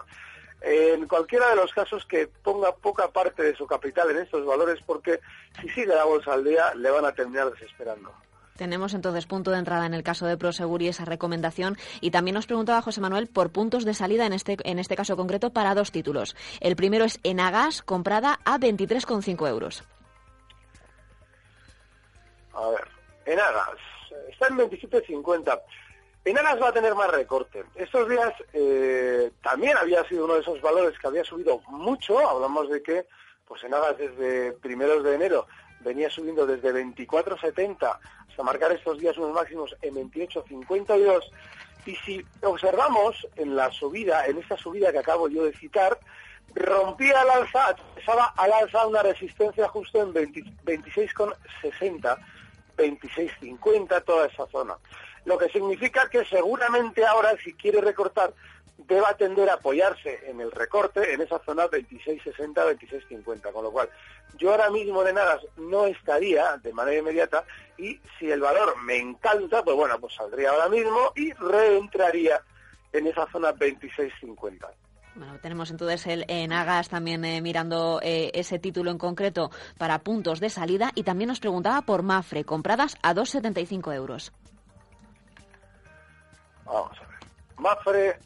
En 0.64 1.08
cualquiera 1.08 1.50
de 1.50 1.56
los 1.56 1.72
casos 1.72 2.06
que 2.06 2.28
ponga 2.28 2.74
poca 2.74 3.08
parte 3.08 3.42
de 3.42 3.56
su 3.56 3.66
capital 3.66 4.10
en 4.10 4.18
estos 4.18 4.46
valores, 4.46 4.78
porque 4.86 5.20
si 5.60 5.68
sigue 5.70 5.94
la 5.94 6.04
bolsa 6.04 6.34
al 6.34 6.44
día, 6.44 6.72
le 6.74 6.90
van 6.90 7.04
a 7.04 7.12
terminar 7.12 7.50
desesperando. 7.50 8.12
Tenemos 8.56 8.94
entonces 8.94 9.26
punto 9.26 9.50
de 9.50 9.58
entrada 9.58 9.86
en 9.86 9.94
el 9.94 10.04
caso 10.04 10.26
de 10.26 10.36
Prosegur 10.36 10.82
y 10.82 10.88
esa 10.88 11.04
recomendación. 11.04 11.76
Y 12.00 12.12
también 12.12 12.34
nos 12.34 12.46
preguntaba 12.46 12.82
José 12.82 13.00
Manuel 13.00 13.26
por 13.26 13.50
puntos 13.50 13.84
de 13.84 13.94
salida 13.94 14.26
en 14.26 14.32
este, 14.32 14.56
en 14.62 14.78
este 14.78 14.94
caso 14.94 15.16
concreto 15.16 15.50
para 15.50 15.74
dos 15.74 15.90
títulos. 15.90 16.36
El 16.60 16.76
primero 16.76 17.04
es 17.04 17.18
Enagas, 17.24 17.82
comprada 17.82 18.38
a 18.44 18.58
23,5 18.58 19.48
euros. 19.48 19.82
A 22.54 22.68
ver, 22.68 22.88
Enagas, 23.24 23.78
está 24.30 24.48
en 24.48 24.58
27.50. 24.58 25.60
Enagas 26.24 26.62
va 26.62 26.68
a 26.68 26.72
tener 26.72 26.94
más 26.94 27.10
recorte. 27.10 27.64
Estos 27.74 28.08
días 28.08 28.32
eh, 28.52 29.32
también 29.42 29.76
había 29.76 30.04
sido 30.04 30.24
uno 30.24 30.34
de 30.34 30.40
esos 30.40 30.60
valores 30.60 30.96
que 30.98 31.08
había 31.08 31.24
subido 31.24 31.60
mucho. 31.68 32.20
Hablamos 32.20 32.70
de 32.70 32.80
que 32.82 33.06
pues 33.46 33.64
Enagas 33.64 33.98
desde 33.98 34.52
primeros 34.52 35.02
de 35.02 35.16
enero 35.16 35.48
venía 35.80 36.08
subiendo 36.08 36.46
desde 36.46 36.72
24.70 36.72 37.98
hasta 38.28 38.42
marcar 38.44 38.70
estos 38.72 38.98
días 38.98 39.18
unos 39.18 39.34
máximos 39.34 39.76
en 39.82 39.94
28.52. 39.94 41.24
Y 41.86 41.96
si 41.96 42.24
observamos 42.42 43.26
en 43.34 43.56
la 43.56 43.72
subida, 43.72 44.24
en 44.26 44.38
esta 44.38 44.56
subida 44.56 44.92
que 44.92 45.00
acabo 45.00 45.28
yo 45.28 45.44
de 45.44 45.52
citar, 45.54 45.98
rompía 46.54 47.20
al 47.20 47.30
alza, 47.30 47.74
empezaba 47.88 48.26
al 48.36 48.52
alza 48.52 48.86
una 48.86 49.02
resistencia 49.02 49.66
justo 49.68 50.00
en 50.00 50.14
26,60 50.14 52.18
26.50, 52.76 54.04
toda 54.04 54.26
esa 54.26 54.46
zona. 54.46 54.76
Lo 55.24 55.38
que 55.38 55.48
significa 55.48 56.08
que 56.08 56.24
seguramente 56.24 57.04
ahora, 57.06 57.36
si 57.42 57.54
quiere 57.54 57.80
recortar, 57.80 58.32
deba 58.88 59.14
tender 59.14 59.48
a 59.50 59.54
apoyarse 59.54 60.20
en 60.26 60.40
el 60.40 60.50
recorte 60.50 61.12
en 61.12 61.20
esa 61.20 61.38
zona 61.40 61.66
26.60, 61.66 62.54
26.50. 62.54 63.52
Con 63.52 63.64
lo 63.64 63.70
cual, 63.70 63.88
yo 64.36 64.50
ahora 64.50 64.70
mismo 64.70 65.04
de 65.04 65.12
nada 65.12 65.40
no 65.56 65.86
estaría 65.86 66.56
de 66.58 66.72
manera 66.72 66.98
inmediata 66.98 67.44
y 67.78 68.00
si 68.18 68.30
el 68.30 68.40
valor 68.40 68.76
me 68.82 68.96
encanta, 68.96 69.62
pues 69.62 69.76
bueno, 69.76 69.98
pues 70.00 70.14
saldría 70.14 70.50
ahora 70.50 70.68
mismo 70.68 71.12
y 71.14 71.32
reentraría 71.32 72.42
en 72.92 73.06
esa 73.06 73.26
zona 73.30 73.52
26.50. 73.54 74.66
Bueno, 75.14 75.38
tenemos 75.40 75.70
entonces 75.70 76.06
el 76.06 76.24
en 76.28 76.52
Agas 76.52 76.88
también 76.88 77.24
eh, 77.24 77.42
mirando 77.42 78.00
eh, 78.02 78.30
ese 78.34 78.58
título 78.58 78.90
en 78.90 78.96
concreto 78.96 79.50
para 79.76 79.98
puntos 79.98 80.40
de 80.40 80.48
salida 80.48 80.90
y 80.94 81.02
también 81.02 81.28
nos 81.28 81.40
preguntaba 81.40 81.82
por 81.82 82.02
Mafre, 82.02 82.44
compradas 82.44 82.96
a 83.02 83.14
2,75 83.14 83.94
euros. 83.94 84.32
Vamos 86.64 86.98
a 86.98 87.06
ver. 87.06 87.18
Mafre, 87.58 88.18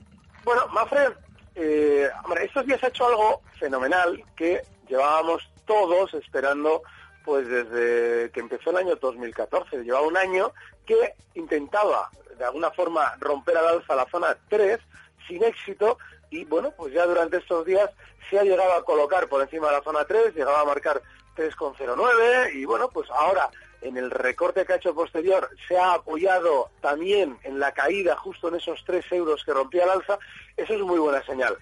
bueno, 0.45 0.67
Mafre, 0.69 1.09
eh, 1.55 2.09
estos 2.43 2.67
días 2.67 2.83
ha 2.83 2.89
hecho 2.89 3.07
algo 3.07 3.43
fenomenal 3.59 4.23
que 4.37 4.63
llevábamos 4.89 5.49
todos 5.67 6.15
esperando 6.15 6.83
pues 7.25 7.49
desde 7.49 8.31
que 8.31 8.41
empezó 8.41 8.71
el 8.71 8.77
año 8.77 8.97
2014. 8.97 9.83
Llevaba 9.83 10.07
un 10.07 10.17
año 10.17 10.53
que 10.87 11.15
intentaba 11.35 12.09
de 12.39 12.45
alguna 12.45 12.71
forma 12.71 13.17
romper 13.19 13.57
al 13.57 13.67
alza 13.67 13.97
la 13.97 14.07
zona 14.07 14.37
3 14.49 14.79
sin 15.27 15.43
éxito 15.43 15.99
y 16.31 16.45
bueno, 16.45 16.73
pues 16.77 16.93
ya 16.93 17.05
durante 17.05 17.39
estos 17.39 17.67
días 17.67 17.91
se 18.31 18.39
ha 18.39 18.45
llegado 18.45 18.73
a 18.73 18.85
colocar 18.85 19.29
por 19.29 19.43
encima 19.43 19.69
de 19.69 19.75
la 19.75 19.83
zona 19.83 20.05
3, 20.05 20.35
llegaba 20.35 20.61
a 20.61 20.65
marcar 20.65 21.03
3,09 21.37 22.55
y 22.55 22.65
bueno, 22.65 22.89
pues 22.89 23.11
ahora 23.11 23.51
en 23.83 23.97
el 23.97 24.11
recorte 24.11 24.65
que 24.65 24.73
ha 24.73 24.77
hecho 24.77 24.95
posterior 24.95 25.49
se 25.69 25.77
ha 25.77 25.95
apoyado 25.95 26.71
también 26.81 27.39
en 27.43 27.59
la 27.59 27.73
caída 27.73 28.17
justo 28.17 28.49
en 28.49 28.57
esos 28.57 28.85
3 28.85 29.05
euros 29.13 29.45
que 29.45 29.53
rompía 29.53 29.85
el 29.85 29.91
alza, 29.91 30.19
eso 30.57 30.75
es 30.75 30.81
muy 30.81 30.99
buena 30.99 31.25
señal. 31.25 31.57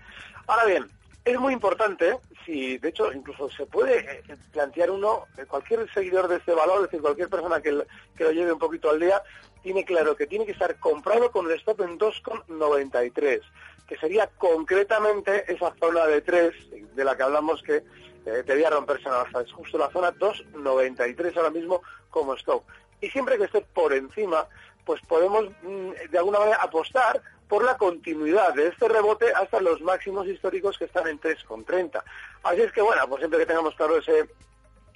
Ahora 0.47 0.65
bien, 0.65 0.87
es 1.25 1.41
muy 1.41 1.55
importante, 1.55 2.19
si 2.45 2.77
de 2.79 2.89
hecho 2.89 3.13
incluso 3.13 3.49
se 3.51 3.65
puede 3.67 3.99
eh, 3.99 4.37
plantear 4.53 4.91
uno, 4.91 5.27
cualquier 5.49 5.91
seguidor 5.93 6.29
de 6.29 6.37
este 6.37 6.53
valor, 6.53 6.77
es 6.77 6.83
decir, 6.91 7.01
cualquier 7.01 7.29
persona 7.29 7.61
que, 7.61 7.83
que 8.17 8.25
lo 8.25 8.33
lleve 8.33 8.53
un 8.53 8.59
poquito 8.59 8.91
al 8.91 9.01
día, 9.01 9.23
tiene 9.63 9.85
claro 9.85 10.15
que 10.15 10.27
tiene 10.27 10.45
que 10.45 10.53
estar 10.53 10.79
comprado 10.79 11.31
con 11.31 11.47
el 11.47 11.53
stop 11.59 11.81
en 11.81 11.99
2,93, 11.99 13.41
que 13.87 13.97
sería 13.97 14.29
concretamente 14.37 15.51
esa 15.51 15.75
zona 15.81 16.07
de 16.07 16.21
3 16.21 16.55
de 16.95 17.05
la 17.05 17.17
que 17.17 17.23
hablamos 17.23 17.63
que 17.63 17.85
eh, 18.27 18.43
debía 18.47 18.71
romperse 18.71 19.09
en 19.09 19.15
alza. 19.15 19.41
Es 19.41 19.53
justo 19.53 19.79
la 19.79 19.91
zona 19.91 20.13
2,93 20.13 21.37
ahora 21.37 21.51
mismo 21.51 21.83
como 22.11 22.35
stop. 22.35 22.65
Y 23.01 23.11
siempre 23.11 23.37
que 23.37 23.45
esté 23.45 23.61
por 23.61 23.93
encima, 23.93 24.47
pues 24.85 25.01
podemos 25.07 25.45
mm, 25.63 26.11
de 26.11 26.19
alguna 26.19 26.39
manera 26.39 26.59
apostar 26.63 27.21
por 27.49 27.65
la 27.65 27.77
continuidad 27.77 28.55
de 28.55 28.69
este 28.69 28.89
rebote 28.89 29.33
hasta 29.33 29.61
los 29.61 29.81
máximos 29.83 30.27
históricos 30.27 30.79
que 30.79 30.87
están 30.87 31.07
en 31.07 31.21
3,30. 31.21 32.03
Así 32.43 32.63
es 32.63 32.73
que 32.73 32.83
bueno, 32.83 33.07
pues 33.09 33.21
siempre 33.21 33.41
que 33.41 33.47
tengamos 33.47 33.75
claro 33.75 33.99
ese 33.99 34.29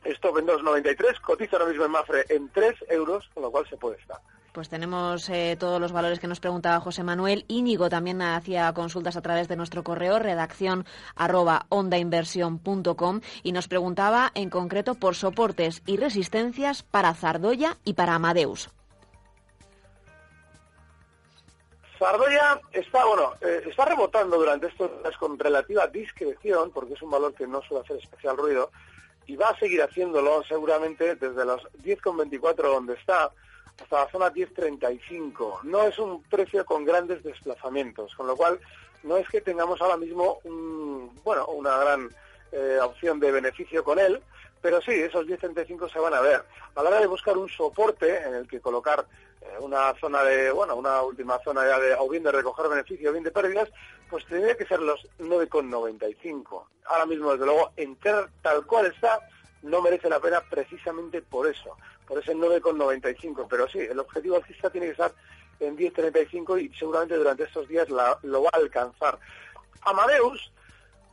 stop 0.05 0.38
en 0.38 0.47
2,93, 0.47 1.21
cotiza 1.21 1.57
ahora 1.57 1.69
mismo 1.69 1.85
en 1.85 1.90
Mafre 1.90 2.25
en 2.28 2.49
3 2.50 2.87
euros, 2.88 3.28
con 3.35 3.43
lo 3.43 3.50
cual 3.50 3.69
se 3.69 3.76
puede 3.76 3.99
estar. 3.99 4.19
Pues 4.52 4.69
tenemos 4.69 5.28
eh, 5.28 5.57
todos 5.59 5.81
los 5.81 5.93
valores 5.93 6.21
que 6.21 6.26
nos 6.26 6.40
preguntaba 6.40 6.81
José 6.81 7.02
Manuel. 7.02 7.45
Íñigo 7.49 7.88
también 7.88 8.23
hacía 8.23 8.73
consultas 8.73 9.17
a 9.17 9.23
través 9.23 9.47
de 9.47 9.57
nuestro 9.57 9.85
correo, 9.85 10.19
redacción 10.19 10.87
arroba 11.14 11.67
ondainversión.com, 11.69 13.21
y 13.43 13.52
nos 13.52 13.69
preguntaba 13.69 14.33
en 14.35 14.50
concreto 14.50 14.95
por 14.95 15.14
soportes 15.14 15.83
y 15.87 15.97
resistencias 15.97 16.83
para 16.83 17.14
Zardoya 17.14 17.76
y 17.85 17.95
para 17.95 18.14
Amadeus. 18.14 18.71
Zardoya 21.99 22.61
está, 22.73 23.05
bueno, 23.05 23.35
eh, 23.40 23.62
está 23.69 23.85
rebotando 23.85 24.38
durante 24.38 24.69
estos 24.69 24.90
días 25.02 25.17
con 25.19 25.38
relativa 25.38 25.87
discreción, 25.88 26.71
porque 26.73 26.95
es 26.95 27.02
un 27.02 27.11
valor 27.11 27.35
que 27.35 27.47
no 27.47 27.61
suele 27.62 27.85
hacer 27.85 27.97
especial 27.97 28.37
ruido, 28.37 28.71
y 29.26 29.37
va 29.37 29.49
a 29.50 29.59
seguir 29.59 29.83
haciéndolo 29.83 30.43
seguramente 30.45 31.17
desde 31.17 31.45
los 31.45 31.62
10,24 31.83 32.55
donde 32.73 32.95
está, 32.95 33.31
hasta 33.81 34.05
la 34.05 34.11
zona 34.11 34.33
10.35. 34.33 35.63
No 35.63 35.83
es 35.85 35.99
un 35.99 36.23
precio 36.25 36.65
con 36.65 36.85
grandes 36.85 37.23
desplazamientos, 37.23 38.15
con 38.15 38.27
lo 38.27 38.37
cual 38.37 38.61
no 39.03 39.17
es 39.17 39.29
que 39.29 39.41
tengamos 39.41 39.81
ahora 39.81 39.97
mismo 39.97 40.41
bueno, 41.25 41.47
una 41.47 41.77
gran 41.79 42.09
eh, 42.53 42.79
opción 42.83 43.21
de 43.21 43.31
beneficio 43.31 43.85
con 43.85 43.99
él, 43.99 44.21
pero 44.61 44.81
sí, 44.81 44.93
esos 44.93 45.27
10.35 45.27 45.93
se 45.93 45.99
van 45.99 46.15
a 46.15 46.21
ver. 46.21 46.45
A 46.75 46.83
la 46.83 46.91
hora 46.91 47.01
de 47.01 47.07
buscar 47.07 47.37
un 47.37 47.49
soporte 47.49 48.23
en 48.23 48.35
el 48.35 48.49
que 48.49 48.61
colocar 48.61 49.07
eh, 49.41 49.47
una 49.61 49.95
zona 50.01 50.23
de, 50.25 50.51
bueno, 50.51 50.75
una 50.75 51.03
última 51.03 51.39
zona 51.45 51.67
ya 51.67 51.79
de, 51.79 51.95
o 51.95 52.09
bien 52.09 52.25
de 52.25 52.33
recoger 52.33 52.69
beneficio 52.69 53.11
o 53.11 53.13
bien 53.13 53.25
de 53.25 53.31
pérdidas, 53.31 53.71
pues 54.11 54.27
tendría 54.27 54.57
que 54.57 54.67
ser 54.67 54.81
los 54.81 55.07
9,95. 55.19 56.65
Ahora 56.87 57.07
mismo, 57.07 57.33
desde 57.33 57.47
luego, 57.47 57.71
entrar 57.77 58.29
tal 58.43 58.67
cual 58.67 58.87
está, 58.87 59.21
no 59.62 59.83
merece 59.83 60.09
la 60.09 60.21
pena 60.21 60.41
precisamente 60.49 61.23
por 61.23 61.47
eso, 61.47 61.77
por 62.07 62.19
ese 62.19 62.35
9,95. 62.35 63.47
Pero 63.49 63.69
sí, 63.69 63.79
el 63.79 63.99
objetivo 63.99 64.37
alcista 64.37 64.71
tiene 64.71 64.87
que 64.87 64.93
estar 64.93 65.12
en 65.61 65.77
10,35 65.77 66.62
y 66.62 66.75
seguramente 66.77 67.17
durante 67.17 67.45
estos 67.45 67.69
días 67.69 67.88
lo 67.88 68.43
va 68.43 68.50
a 68.53 68.57
alcanzar. 68.57 69.19
Amadeus 69.83 70.53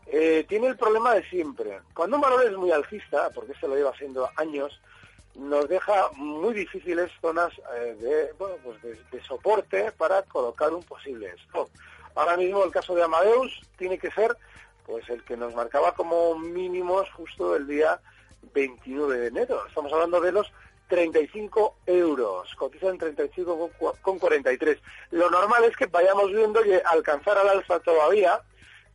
eh, 0.08 0.46
tiene 0.48 0.68
el 0.68 0.78
problema 0.78 1.14
de 1.14 1.28
siempre. 1.30 1.80
Cuando 1.94 2.18
un 2.18 2.22
valor 2.22 2.44
es 2.46 2.56
muy 2.56 2.72
alcista, 2.72 3.30
porque 3.34 3.54
se 3.56 3.68
lo 3.68 3.76
lleva 3.76 3.90
haciendo 3.90 4.30
años, 4.36 4.80
nos 5.36 5.68
deja 5.68 6.10
muy 6.16 6.54
difíciles 6.54 7.12
zonas 7.20 7.52
eh, 7.76 7.96
de, 8.00 8.34
bueno, 8.38 8.56
pues 8.64 8.82
de, 8.82 9.24
soporte 9.24 9.92
para 9.92 10.22
colocar 10.24 10.72
un 10.74 10.84
posible 10.84 11.34
stop. 11.48 11.70
Ahora 12.16 12.38
mismo 12.38 12.64
el 12.64 12.72
caso 12.72 12.96
de 12.96 13.04
Amadeus 13.04 13.62
tiene 13.78 13.98
que 13.98 14.12
ser 14.12 14.38
pues 14.86 15.10
el 15.10 15.24
que 15.24 15.36
nos 15.36 15.54
marcaba 15.56 15.94
como 15.96 16.38
mínimos 16.38 17.10
justo 17.14 17.56
el 17.56 17.68
día 17.68 18.00
29 18.54 19.18
de 19.18 19.28
enero. 19.28 19.66
Estamos 19.68 19.92
hablando 19.94 20.20
de 20.22 20.32
los 20.32 20.52
35 20.88 21.78
euros, 21.86 22.54
cotiza 22.56 22.90
en 22.90 23.00
35,43. 23.00 24.80
Lo 25.12 25.30
normal 25.30 25.64
es 25.64 25.76
que 25.76 25.88
vayamos 25.88 26.32
viendo 26.32 26.62
que 26.62 26.82
alcanzar 26.86 27.38
al 27.38 27.50
alza 27.50 27.80
todavía, 27.80 28.42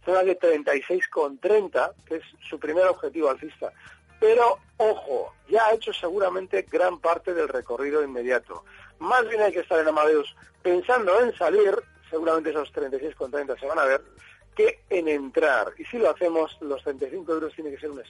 zona 0.04 0.22
de 0.22 0.38
36,30, 0.38 1.92
que 2.06 2.16
es 2.16 2.22
su 2.48 2.58
primer 2.58 2.86
objetivo 2.86 3.30
alcista. 3.30 3.72
Pero, 4.20 4.58
ojo, 4.76 5.34
ya 5.48 5.66
ha 5.66 5.74
hecho 5.74 5.92
seguramente 5.92 6.66
gran 6.70 6.98
parte 6.98 7.34
del 7.34 7.48
recorrido 7.48 8.04
inmediato. 8.04 8.64
Más 8.98 9.26
bien 9.28 9.40
hay 9.40 9.52
que 9.52 9.60
estar 9.60 9.80
en 9.80 9.88
Amadeus 9.88 10.36
pensando 10.62 11.18
en 11.20 11.34
salir, 11.36 11.74
seguramente 12.10 12.50
esos 12.50 12.72
36,30 12.72 13.58
se 13.58 13.66
van 13.66 13.78
a 13.78 13.84
ver, 13.84 14.02
que 14.54 14.80
en 14.90 15.08
entrar. 15.08 15.72
Y 15.78 15.84
si 15.86 15.98
lo 15.98 16.10
hacemos, 16.10 16.56
los 16.60 16.82
35 16.82 17.32
euros 17.32 17.54
tiene 17.54 17.70
que 17.70 17.80
ser 17.80 17.90
un 17.90 18.00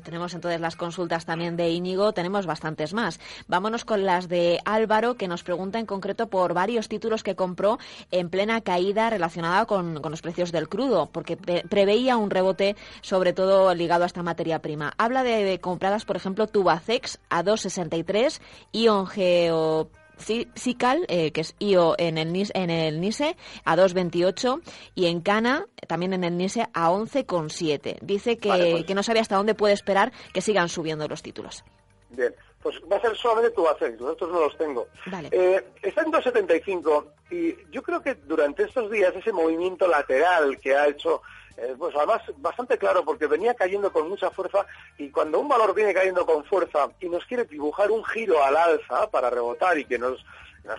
tenemos 0.00 0.34
entonces 0.34 0.60
las 0.60 0.76
consultas 0.76 1.24
también 1.24 1.56
de 1.56 1.70
Íñigo, 1.70 2.12
tenemos 2.12 2.46
bastantes 2.46 2.94
más. 2.94 3.20
Vámonos 3.48 3.84
con 3.84 4.04
las 4.04 4.28
de 4.28 4.60
Álvaro, 4.64 5.16
que 5.16 5.28
nos 5.28 5.42
pregunta 5.42 5.78
en 5.78 5.86
concreto 5.86 6.28
por 6.28 6.54
varios 6.54 6.88
títulos 6.88 7.22
que 7.22 7.36
compró 7.36 7.78
en 8.10 8.30
plena 8.30 8.60
caída 8.60 9.10
relacionada 9.10 9.66
con, 9.66 10.00
los 10.02 10.22
precios 10.22 10.52
del 10.52 10.68
crudo, 10.68 11.08
porque 11.12 11.36
preveía 11.36 12.16
un 12.16 12.30
rebote, 12.30 12.76
sobre 13.00 13.32
todo 13.32 13.74
ligado 13.74 14.04
a 14.04 14.06
esta 14.06 14.22
materia 14.22 14.60
prima. 14.60 14.92
Habla 14.98 15.22
de, 15.22 15.58
compradas, 15.60 16.04
por 16.04 16.16
ejemplo, 16.16 16.46
Tubacex 16.46 17.18
a 17.30 17.42
2,63, 17.42 18.40
Ion 18.72 19.06
Geo 19.06 19.88
Sical, 20.22 21.04
eh, 21.08 21.32
que 21.32 21.40
es 21.42 21.54
IO 21.58 21.94
en 21.98 22.18
el, 22.18 22.50
en 22.54 22.70
el 22.70 23.00
NISE, 23.00 23.36
a 23.64 23.76
2,28 23.76 24.62
y 24.94 25.06
en 25.06 25.20
Cana, 25.20 25.66
también 25.88 26.12
en 26.12 26.24
el 26.24 26.36
NISE, 26.36 26.68
a 26.72 26.90
11,7. 26.90 27.98
Dice 28.00 28.38
que, 28.38 28.48
pues. 28.48 28.84
que 28.84 28.94
no 28.94 29.02
sabe 29.02 29.20
hasta 29.20 29.36
dónde 29.36 29.54
puede 29.54 29.74
esperar 29.74 30.12
que 30.32 30.40
sigan 30.40 30.68
subiendo 30.68 31.08
los 31.08 31.22
títulos. 31.22 31.64
Bien, 32.10 32.34
pues 32.62 32.76
va 32.90 32.96
a 32.96 33.00
ser 33.00 33.16
solamente 33.16 33.50
tu 33.50 33.66
hacer, 33.66 33.98
nosotros 34.00 34.30
no 34.30 34.40
los 34.40 34.56
tengo. 34.56 34.86
Vale. 35.06 35.28
Eh, 35.32 35.64
está 35.82 36.02
en 36.02 36.12
2,75 36.12 37.06
y 37.30 37.56
yo 37.70 37.82
creo 37.82 38.02
que 38.02 38.14
durante 38.14 38.64
estos 38.64 38.90
días 38.90 39.14
ese 39.16 39.32
movimiento 39.32 39.88
lateral 39.88 40.58
que 40.60 40.76
ha 40.76 40.86
hecho 40.88 41.22
eh, 41.56 41.74
pues 41.78 41.94
además 41.96 42.22
bastante 42.38 42.78
claro 42.78 43.04
porque 43.04 43.26
venía 43.26 43.54
cayendo 43.54 43.92
con 43.92 44.08
mucha 44.08 44.30
fuerza 44.30 44.66
y 44.98 45.10
cuando 45.10 45.38
un 45.38 45.48
valor 45.48 45.74
viene 45.74 45.92
cayendo 45.92 46.24
con 46.24 46.44
fuerza 46.44 46.88
y 47.00 47.08
nos 47.08 47.24
quiere 47.26 47.44
dibujar 47.44 47.90
un 47.90 48.04
giro 48.04 48.42
al 48.42 48.56
alza 48.56 49.10
para 49.10 49.30
rebotar 49.30 49.78
y 49.78 49.84
que 49.84 49.98
nos, 49.98 50.24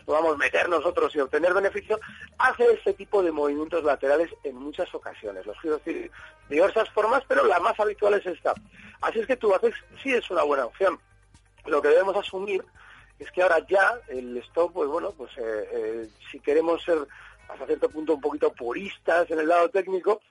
podamos 0.06 0.38
meter 0.38 0.68
nosotros 0.70 1.16
y 1.16 1.20
obtener 1.20 1.54
beneficio, 1.54 2.00
hace 2.38 2.66
este 2.74 2.94
tipo 2.94 3.22
de 3.22 3.32
movimientos 3.32 3.84
laterales 3.84 4.30
en 4.44 4.56
muchas 4.56 4.94
ocasiones. 4.96 5.46
Los 5.46 5.60
giros 5.60 5.84
de 5.86 6.10
diversas 6.50 6.90
formas, 6.90 7.24
pero 7.28 7.46
la 7.46 7.60
más 7.60 7.80
habitual 7.80 8.16
es 8.16 8.26
esta. 8.26 8.54
Así 9.02 9.20
es 9.20 9.28
que 9.28 9.38
tú 9.38 9.54
haces, 9.54 9.74
sí 10.02 10.14
es 10.14 10.30
una 10.32 10.44
buena 10.44 10.66
opción. 10.66 11.00
Lo 11.66 11.82
que 11.82 11.90
debemos 11.90 12.16
asumir 12.16 12.64
es 13.20 13.32
que 13.32 13.44
ahora 13.44 13.60
ya 13.68 14.00
el 14.08 14.38
stop, 14.38 14.74
pues 14.74 14.90
bueno, 14.90 15.12
pues 15.12 15.32
eh, 15.38 15.70
eh, 15.72 16.10
si 16.32 16.40
queremos 16.40 16.84
ser 16.84 16.98
hasta 17.48 17.66
cierto 17.66 17.90
punto 17.90 18.16
un 18.16 18.22
poquito 18.22 18.52
puristas 18.54 19.30
en 19.30 19.40
el 19.40 19.48
lado 19.48 19.70
técnico, 19.70 20.22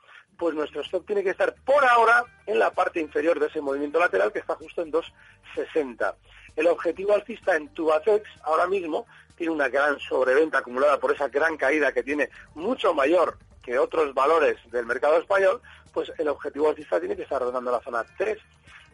pues 0.43 0.57
nuestro 0.57 0.81
stop 0.81 1.07
tiene 1.07 1.23
que 1.23 1.31
estar 1.31 1.55
por 1.65 1.85
ahora 1.85 2.25
en 2.47 2.59
la 2.59 2.73
parte 2.73 2.99
inferior 2.99 3.39
de 3.39 3.47
ese 3.47 3.61
movimiento 3.61 4.01
lateral 4.01 4.33
que 4.33 4.41
está 4.41 4.57
justo 4.57 4.83
en 4.83 4.91
2,60. 4.91 6.15
El 6.57 6.67
objetivo 6.67 7.15
alcista 7.15 7.55
en 7.55 7.69
Tubacex 7.69 8.29
ahora 8.43 8.67
mismo 8.67 9.07
tiene 9.37 9.53
una 9.53 9.69
gran 9.69 10.01
sobreventa 10.01 10.59
acumulada 10.59 10.99
por 10.99 11.15
esa 11.15 11.29
gran 11.29 11.57
caída 11.57 11.93
que 11.93 12.03
tiene 12.03 12.29
mucho 12.57 12.93
mayor 12.93 13.39
que 13.63 13.79
otros 13.79 14.13
valores 14.15 14.57
del 14.73 14.85
mercado 14.85 15.19
español, 15.19 15.63
pues 15.93 16.13
el 16.19 16.27
objetivo 16.27 16.71
alcista 16.71 16.99
tiene 16.99 17.15
que 17.15 17.23
estar 17.23 17.41
rondando 17.41 17.71
la 17.71 17.81
zona 17.81 18.05
3. 18.19 18.37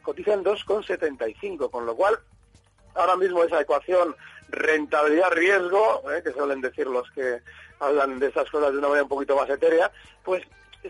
Cotiza 0.02 0.34
en 0.34 0.44
2,75, 0.44 1.70
con 1.70 1.86
lo 1.86 1.96
cual 1.96 2.18
ahora 2.94 3.16
mismo 3.16 3.42
esa 3.42 3.62
ecuación 3.62 4.14
rentabilidad-riesgo, 4.50 6.12
eh, 6.12 6.22
que 6.22 6.32
suelen 6.32 6.60
decir 6.60 6.86
los 6.88 7.10
que 7.12 7.40
hablan 7.80 8.18
de 8.18 8.26
estas 8.26 8.50
cosas 8.50 8.72
de 8.72 8.78
una 8.78 8.88
manera 8.88 9.04
un 9.04 9.08
poquito 9.08 9.34
más 9.34 9.48
etérea, 9.48 9.90
pues 10.22 10.42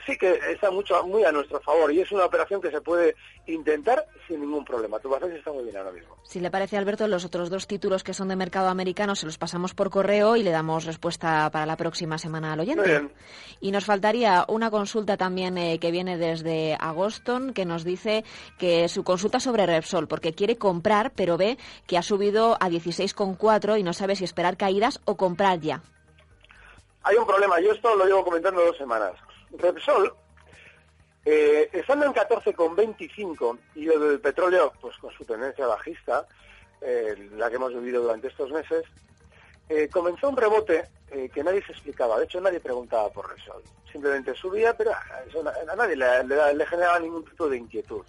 sí 0.07 0.17
que 0.17 0.39
está 0.51 0.71
mucho 0.71 1.03
muy 1.05 1.25
a 1.25 1.33
nuestro 1.33 1.61
favor 1.61 1.93
y 1.93 2.01
es 2.01 2.13
una 2.13 2.25
operación 2.25 2.61
que 2.61 2.71
se 2.71 2.81
puede 2.81 3.17
intentar 3.47 4.05
sin 4.27 4.41
ningún 4.41 4.65
problema. 4.65 4.99
Tu 4.99 5.09
base 5.09 5.35
está 5.35 5.53
muy 5.53 5.65
bien 5.65 5.77
ahora 5.77 5.93
mismo. 5.93 6.17
Si 6.25 6.41
le 6.41 6.51
parece, 6.51 6.77
Alberto, 6.77 7.09
los 7.09 7.25
otros 7.25 7.51
dos 7.51 7.67
títulos 7.67 8.05
que 8.05 8.15
son 8.15 8.29
de 8.29 8.37
mercado 8.37 8.69
americano 8.69 9.15
se 9.15 9.27
los 9.27 9.39
pasamos 9.39 9.75
por 9.75 9.91
correo 9.91 10.37
y 10.37 10.43
le 10.43 10.51
damos 10.51 10.85
respuesta 10.85 11.49
para 11.51 11.67
la 11.67 11.77
próxima 11.77 12.19
semana 12.19 12.53
al 12.53 12.61
oyente. 12.61 13.09
Y 13.61 13.73
nos 13.73 13.85
faltaría 13.85 14.45
una 14.49 14.71
consulta 14.71 15.17
también 15.17 15.57
eh, 15.57 15.79
que 15.79 15.91
viene 15.91 16.19
desde 16.19 16.77
Agoston 16.79 17.53
que 17.53 17.65
nos 17.65 17.85
dice 17.85 18.25
que 18.59 18.89
su 18.89 19.05
consulta 19.05 19.41
sobre 19.41 19.67
Repsol, 19.67 20.09
porque 20.09 20.35
quiere 20.35 20.57
comprar, 20.57 21.13
pero 21.15 21.37
ve 21.37 21.59
que 21.87 21.97
ha 21.97 22.03
subido 22.03 22.55
a 22.61 22.69
16,4 22.69 23.79
y 23.79 23.83
no 23.83 23.93
sabe 23.93 24.17
si 24.17 24.25
esperar 24.25 24.57
caídas 24.57 25.01
o 25.05 25.17
comprar 25.17 25.61
ya. 25.61 25.83
Hay 27.03 27.17
un 27.17 27.27
problema, 27.27 27.59
yo 27.61 27.73
esto 27.73 27.95
lo 27.97 28.05
llevo 28.05 28.25
comentando 28.25 28.63
dos 28.63 28.77
semanas. 28.77 29.13
Repsol, 29.57 30.15
eh, 31.25 31.69
estando 31.73 32.07
en 32.07 32.13
14,25 32.13 33.59
y 33.75 33.89
el 33.89 34.21
petróleo, 34.21 34.73
pues 34.81 34.97
con 34.99 35.13
su 35.13 35.25
tendencia 35.25 35.67
bajista, 35.67 36.27
eh, 36.81 37.31
la 37.37 37.49
que 37.49 37.57
hemos 37.57 37.75
vivido 37.75 38.03
durante 38.03 38.29
estos 38.29 38.51
meses, 38.51 38.85
eh, 39.69 39.89
comenzó 39.89 40.31
un 40.31 40.37
rebote 40.37 40.89
eh, 41.11 41.29
que 41.33 41.45
nadie 41.45 41.63
se 41.65 41.73
explicaba. 41.73 42.19
De 42.19 42.25
hecho, 42.25 42.41
nadie 42.41 42.61
preguntaba 42.61 43.11
por 43.11 43.29
Repsol. 43.29 43.63
Simplemente 43.91 44.35
subía, 44.35 44.77
pero 44.77 44.93
a, 44.93 45.77
nadie 45.77 45.97
le, 45.97 46.67
generaba 46.67 46.99
ningún 46.99 47.25
tipo 47.25 47.49
de 47.49 47.57
inquietud. 47.59 48.05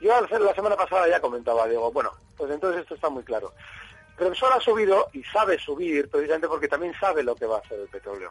Yo 0.00 0.20
la 0.20 0.54
semana 0.54 0.76
pasada 0.76 1.08
ya 1.08 1.20
comentaba, 1.20 1.66
digo, 1.66 1.90
bueno, 1.92 2.12
pues 2.36 2.50
entonces 2.50 2.82
esto 2.82 2.94
está 2.94 3.08
muy 3.08 3.22
claro. 3.22 3.52
Repsol 4.16 4.52
ha 4.52 4.60
subido 4.60 5.08
y 5.12 5.22
sabe 5.24 5.58
subir 5.58 6.08
precisamente 6.08 6.48
porque 6.48 6.68
también 6.68 6.94
sabe 7.00 7.22
lo 7.22 7.34
que 7.34 7.46
va 7.46 7.56
a 7.56 7.60
hacer 7.60 7.80
el 7.80 7.88
petróleo. 7.88 8.30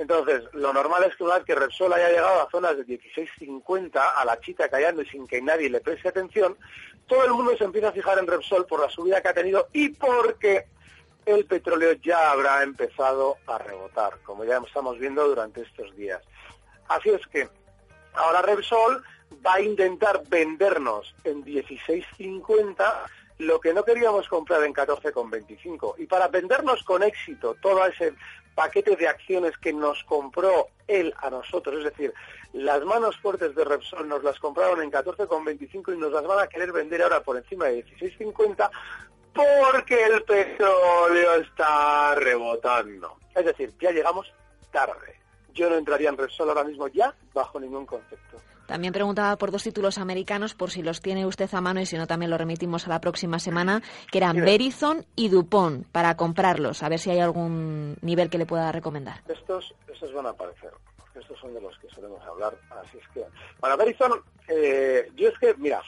Entonces, 0.00 0.44
lo 0.54 0.72
normal 0.72 1.04
es 1.04 1.14
que 1.14 1.24
una 1.24 1.44
que 1.44 1.54
Repsol 1.54 1.92
haya 1.92 2.08
llegado 2.08 2.40
a 2.40 2.50
zonas 2.50 2.74
de 2.74 2.86
16.50 2.86 4.00
a 4.16 4.24
la 4.24 4.40
chita 4.40 4.66
callando 4.70 5.02
y 5.02 5.06
sin 5.06 5.26
que 5.26 5.42
nadie 5.42 5.68
le 5.68 5.80
preste 5.80 6.08
atención, 6.08 6.56
todo 7.06 7.22
el 7.26 7.32
mundo 7.32 7.54
se 7.58 7.64
empieza 7.64 7.88
a 7.88 7.92
fijar 7.92 8.18
en 8.18 8.26
Repsol 8.26 8.64
por 8.64 8.80
la 8.80 8.88
subida 8.88 9.20
que 9.20 9.28
ha 9.28 9.34
tenido 9.34 9.68
y 9.74 9.90
porque 9.90 10.64
el 11.26 11.44
petróleo 11.44 11.92
ya 12.02 12.30
habrá 12.30 12.62
empezado 12.62 13.36
a 13.46 13.58
rebotar, 13.58 14.18
como 14.22 14.42
ya 14.46 14.56
estamos 14.66 14.98
viendo 14.98 15.28
durante 15.28 15.60
estos 15.60 15.94
días. 15.94 16.22
Así 16.88 17.10
es 17.10 17.26
que 17.26 17.50
ahora 18.14 18.40
Repsol 18.40 19.04
va 19.44 19.56
a 19.56 19.60
intentar 19.60 20.22
vendernos 20.30 21.14
en 21.24 21.44
16.50 21.44 22.74
lo 23.40 23.60
que 23.60 23.74
no 23.74 23.84
queríamos 23.84 24.28
comprar 24.28 24.64
en 24.64 24.72
14,25. 24.72 25.96
Y 25.98 26.06
para 26.06 26.28
vendernos 26.28 26.82
con 26.84 27.02
éxito 27.02 27.54
todo 27.60 27.84
ese 27.86 28.14
paquete 28.54 28.96
de 28.96 29.08
acciones 29.08 29.56
que 29.58 29.72
nos 29.72 30.02
compró 30.04 30.68
él 30.86 31.14
a 31.18 31.30
nosotros, 31.30 31.78
es 31.78 31.84
decir, 31.84 32.12
las 32.52 32.84
manos 32.84 33.16
fuertes 33.18 33.54
de 33.54 33.64
Repsol 33.64 34.08
nos 34.08 34.24
las 34.24 34.38
compraron 34.38 34.82
en 34.82 34.90
14,25 34.90 35.94
y 35.94 35.98
nos 35.98 36.12
las 36.12 36.24
van 36.24 36.40
a 36.40 36.48
querer 36.48 36.72
vender 36.72 37.02
ahora 37.02 37.22
por 37.22 37.36
encima 37.36 37.66
de 37.66 37.84
16,50 37.84 38.70
porque 39.32 40.04
el 40.04 40.22
petróleo 40.24 41.34
está 41.36 42.14
rebotando. 42.16 43.16
Es 43.34 43.44
decir, 43.44 43.72
ya 43.80 43.92
llegamos 43.92 44.32
tarde. 44.72 45.20
Yo 45.54 45.70
no 45.70 45.76
entraría 45.76 46.08
en 46.08 46.16
Repsol 46.16 46.48
ahora 46.48 46.64
mismo 46.64 46.88
ya 46.88 47.14
bajo 47.32 47.60
ningún 47.60 47.86
concepto. 47.86 48.38
También 48.70 48.92
preguntaba 48.92 49.34
por 49.34 49.50
dos 49.50 49.64
títulos 49.64 49.98
americanos, 49.98 50.54
por 50.54 50.70
si 50.70 50.80
los 50.80 51.00
tiene 51.00 51.26
usted 51.26 51.52
a 51.52 51.60
mano 51.60 51.80
y 51.80 51.86
si 51.86 51.98
no 51.98 52.06
también 52.06 52.30
lo 52.30 52.38
remitimos 52.38 52.86
a 52.86 52.90
la 52.90 53.00
próxima 53.00 53.40
semana, 53.40 53.82
que 54.12 54.18
eran 54.18 54.36
Verizon 54.36 55.04
y 55.16 55.28
Dupont, 55.28 55.88
para 55.88 56.16
comprarlos, 56.16 56.84
a 56.84 56.88
ver 56.88 57.00
si 57.00 57.10
hay 57.10 57.18
algún 57.18 57.96
nivel 58.00 58.30
que 58.30 58.38
le 58.38 58.46
pueda 58.46 58.70
recomendar. 58.70 59.22
Estos, 59.26 59.74
estos 59.92 60.12
van 60.12 60.26
a 60.26 60.28
aparecer, 60.28 60.70
porque 60.96 61.18
estos 61.18 61.36
son 61.40 61.52
de 61.52 61.60
los 61.60 61.76
que 61.80 61.88
solemos 61.88 62.22
hablar, 62.22 62.56
así 62.80 62.98
es 62.98 63.08
que... 63.08 63.24
Para 63.58 63.74
Verizon, 63.74 64.22
eh, 64.46 65.10
yo 65.16 65.30
es 65.30 65.38
que, 65.40 65.52
mira, 65.58 65.82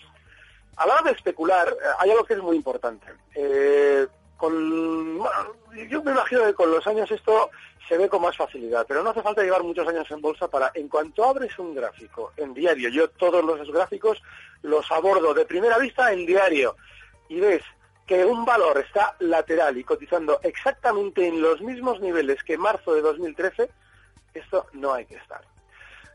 a 0.75 0.85
la 0.85 0.95
hora 0.95 1.03
de 1.05 1.11
especular, 1.13 1.69
eh, 1.69 1.87
hay 2.01 2.11
algo 2.11 2.25
que 2.25 2.35
es 2.35 2.43
muy 2.43 2.57
importante. 2.57 3.07
Eh, 3.37 4.09
con, 4.37 5.21
yo 5.89 6.03
me 6.03 6.13
imagino 6.13 6.45
que 6.45 6.55
con 6.55 6.71
los 6.71 6.87
años 6.87 7.11
esto 7.11 7.51
se 7.89 7.97
ve 7.99 8.09
con 8.09 8.23
más 8.23 8.37
facilidad, 8.37 8.85
pero 8.87 9.03
no 9.03 9.11
hace 9.11 9.23
falta 9.23 9.43
llevar 9.43 9.63
muchos 9.63 9.87
años 9.89 10.11
en 10.11 10.21
bolsa 10.21 10.49
para, 10.49 10.71
en 10.75 10.89
cuanto 10.89 11.25
abres 11.25 11.59
un 11.59 11.75
gráfico 11.75 12.33
en 12.37 12.55
diario, 12.55 12.89
yo 12.89 13.09
todos 13.11 13.45
los 13.45 13.71
gráficos 13.71 14.23
los 14.63 14.91
abordo 14.93 15.35
de 15.35 15.45
primera 15.45 15.79
vista 15.79 16.13
en 16.13 16.27
diario 16.27 16.77
y 17.29 17.41
ves 17.41 17.63
que 18.07 18.25
un 18.25 18.45
valor 18.45 18.79
está 18.79 19.17
lateral 19.21 19.79
y 19.79 19.85
cotizando 19.85 20.41
exactamente 20.43 21.27
en 21.27 21.41
los 21.41 21.61
mismos 21.61 22.01
niveles 22.01 22.43
que 22.43 22.59
marzo 22.59 22.95
de 22.95 23.01
2013, 23.01 23.71
esto 24.35 24.67
no 24.73 24.93
hay 24.93 25.07
que 25.07 25.17
estar. 25.17 25.43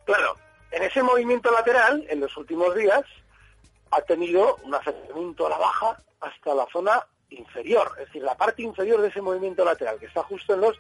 Claro, 0.06 0.36
en 0.72 0.84
ese 0.84 1.02
movimiento 1.02 1.52
lateral, 1.52 2.06
en 2.10 2.20
los 2.20 2.36
últimos 2.38 2.76
días, 2.76 3.04
ha 3.92 4.02
tenido 4.02 4.58
un 4.64 4.76
acercamiento 4.76 5.48
a 5.48 5.50
la 5.50 5.58
baja 5.58 5.98
hasta 6.20 6.54
la 6.54 6.66
zona 6.72 7.06
inferior, 7.30 7.92
es 8.00 8.08
decir, 8.08 8.24
la 8.24 8.36
parte 8.36 8.62
inferior 8.62 9.02
de 9.02 9.10
ese 9.10 9.22
movimiento 9.22 9.66
lateral, 9.66 10.00
que 10.00 10.06
está 10.06 10.24
justo 10.24 10.54
en 10.54 10.62
los 10.62 10.80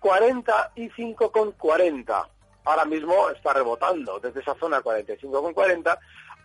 45,40. 0.00 2.28
Ahora 2.64 2.84
mismo 2.84 3.30
está 3.30 3.52
rebotando 3.52 4.18
desde 4.18 4.40
esa 4.40 4.56
zona 4.56 4.82
45,40 4.82 5.96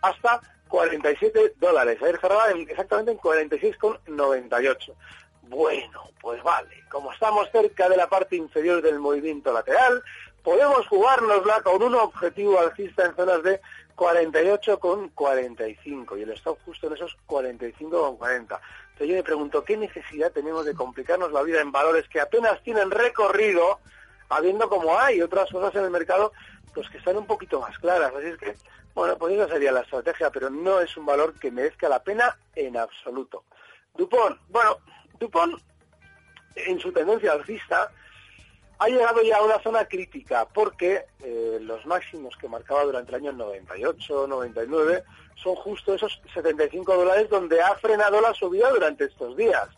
hasta 0.02 0.40
47 0.68 1.54
dólares. 1.58 1.98
Ayer 2.00 2.20
cerraba 2.20 2.50
exactamente 2.50 3.10
en 3.12 3.18
46,98. 3.18 4.94
Bueno, 5.42 6.10
pues 6.20 6.40
vale, 6.42 6.84
como 6.88 7.12
estamos 7.12 7.48
cerca 7.50 7.88
de 7.88 7.96
la 7.96 8.08
parte 8.08 8.36
inferior 8.36 8.80
del 8.80 9.00
movimiento 9.00 9.52
lateral, 9.52 10.02
podemos 10.42 10.86
jugárnosla 10.86 11.60
con 11.62 11.82
un 11.82 11.94
objetivo 11.94 12.58
alcista 12.58 13.04
en 13.04 13.14
zonas 13.16 13.42
de 13.42 13.60
48,45 13.96 16.18
y 16.18 16.22
el 16.22 16.30
stop 16.30 16.58
justo 16.64 16.86
en 16.86 16.94
esos 16.94 17.14
45,40 17.26 18.58
yo 19.04 19.14
me 19.14 19.22
pregunto, 19.22 19.64
¿qué 19.64 19.76
necesidad 19.76 20.32
tenemos 20.32 20.64
de 20.64 20.74
complicarnos 20.74 21.32
la 21.32 21.42
vida 21.42 21.60
en 21.60 21.72
valores 21.72 22.08
que 22.08 22.20
apenas 22.20 22.62
tienen 22.62 22.90
recorrido, 22.90 23.80
habiendo 24.28 24.68
como 24.68 24.98
hay 24.98 25.20
otras 25.22 25.50
cosas 25.50 25.74
en 25.76 25.84
el 25.84 25.90
mercado, 25.90 26.32
pues 26.74 26.88
que 26.90 26.98
están 26.98 27.16
un 27.16 27.26
poquito 27.26 27.60
más 27.60 27.78
claras? 27.78 28.12
Así 28.14 28.26
es 28.26 28.38
que, 28.38 28.56
bueno, 28.94 29.16
pues 29.16 29.34
esa 29.34 29.48
sería 29.48 29.72
la 29.72 29.80
estrategia, 29.80 30.30
pero 30.30 30.50
no 30.50 30.80
es 30.80 30.96
un 30.96 31.06
valor 31.06 31.34
que 31.38 31.50
merezca 31.50 31.88
la 31.88 32.02
pena 32.02 32.36
en 32.54 32.76
absoluto. 32.76 33.44
Dupont, 33.94 34.38
bueno, 34.48 34.78
Dupont, 35.18 35.60
en 36.54 36.80
su 36.80 36.92
tendencia 36.92 37.32
alcista, 37.32 37.90
ha 38.82 38.88
llegado 38.88 39.22
ya 39.22 39.36
a 39.36 39.42
una 39.42 39.60
zona 39.60 39.84
crítica 39.84 40.44
porque 40.52 41.04
eh, 41.20 41.58
los 41.60 41.86
máximos 41.86 42.36
que 42.36 42.48
marcaba 42.48 42.82
durante 42.82 43.10
el 43.10 43.22
año 43.22 43.32
98, 43.32 44.26
99 44.26 45.04
son 45.36 45.54
justo 45.54 45.94
esos 45.94 46.20
75 46.34 46.96
dólares 46.96 47.30
donde 47.30 47.62
ha 47.62 47.76
frenado 47.76 48.20
la 48.20 48.34
subida 48.34 48.70
durante 48.70 49.04
estos 49.04 49.36
días. 49.36 49.68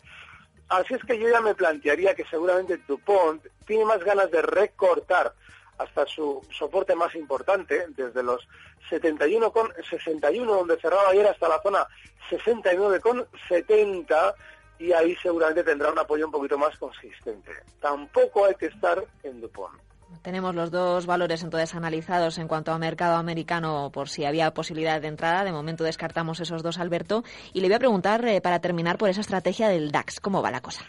Así 0.69 0.95
es 0.95 1.03
que 1.03 1.19
yo 1.19 1.29
ya 1.29 1.39
me 1.39 1.53
plantearía 1.53 2.15
que 2.15 2.25
seguramente 2.25 2.79
Dupont 2.87 3.45
tiene 3.67 3.85
más 3.85 4.03
ganas 4.03 4.31
de 4.31 4.41
recortar 4.41 5.33
hasta 5.77 6.07
su 6.07 6.41
soporte 6.51 6.95
más 6.95 7.13
importante, 7.13 7.85
desde 7.89 8.23
los 8.23 8.47
71,61 8.89 10.45
donde 10.45 10.79
cerraba 10.79 11.09
ayer 11.09 11.27
hasta 11.27 11.47
la 11.47 11.61
zona 11.61 11.85
69,70 12.31 14.33
y 14.79 14.91
ahí 14.91 15.15
seguramente 15.21 15.63
tendrá 15.63 15.91
un 15.91 15.99
apoyo 15.99 16.25
un 16.25 16.31
poquito 16.31 16.57
más 16.57 16.77
consistente. 16.77 17.51
Tampoco 17.79 18.45
hay 18.45 18.55
que 18.55 18.67
estar 18.67 19.03
en 19.23 19.41
Dupont. 19.41 19.79
Tenemos 20.21 20.55
los 20.55 20.71
dos 20.71 21.05
valores 21.05 21.43
entonces 21.43 21.75
analizados 21.75 22.37
en 22.37 22.47
cuanto 22.47 22.71
a 22.71 22.77
mercado 22.77 23.15
americano 23.15 23.91
por 23.93 24.09
si 24.09 24.25
había 24.25 24.53
posibilidad 24.53 25.01
de 25.01 25.07
entrada. 25.07 25.43
De 25.43 25.51
momento 25.51 25.83
descartamos 25.83 26.39
esos 26.39 26.63
dos, 26.63 26.79
Alberto. 26.79 27.23
Y 27.53 27.61
le 27.61 27.67
voy 27.67 27.75
a 27.75 27.79
preguntar 27.79 28.25
eh, 28.25 28.41
para 28.41 28.59
terminar 28.59 28.97
por 28.97 29.09
esa 29.09 29.21
estrategia 29.21 29.67
del 29.67 29.91
DAX. 29.91 30.19
¿Cómo 30.19 30.41
va 30.41 30.51
la 30.51 30.61
cosa? 30.61 30.85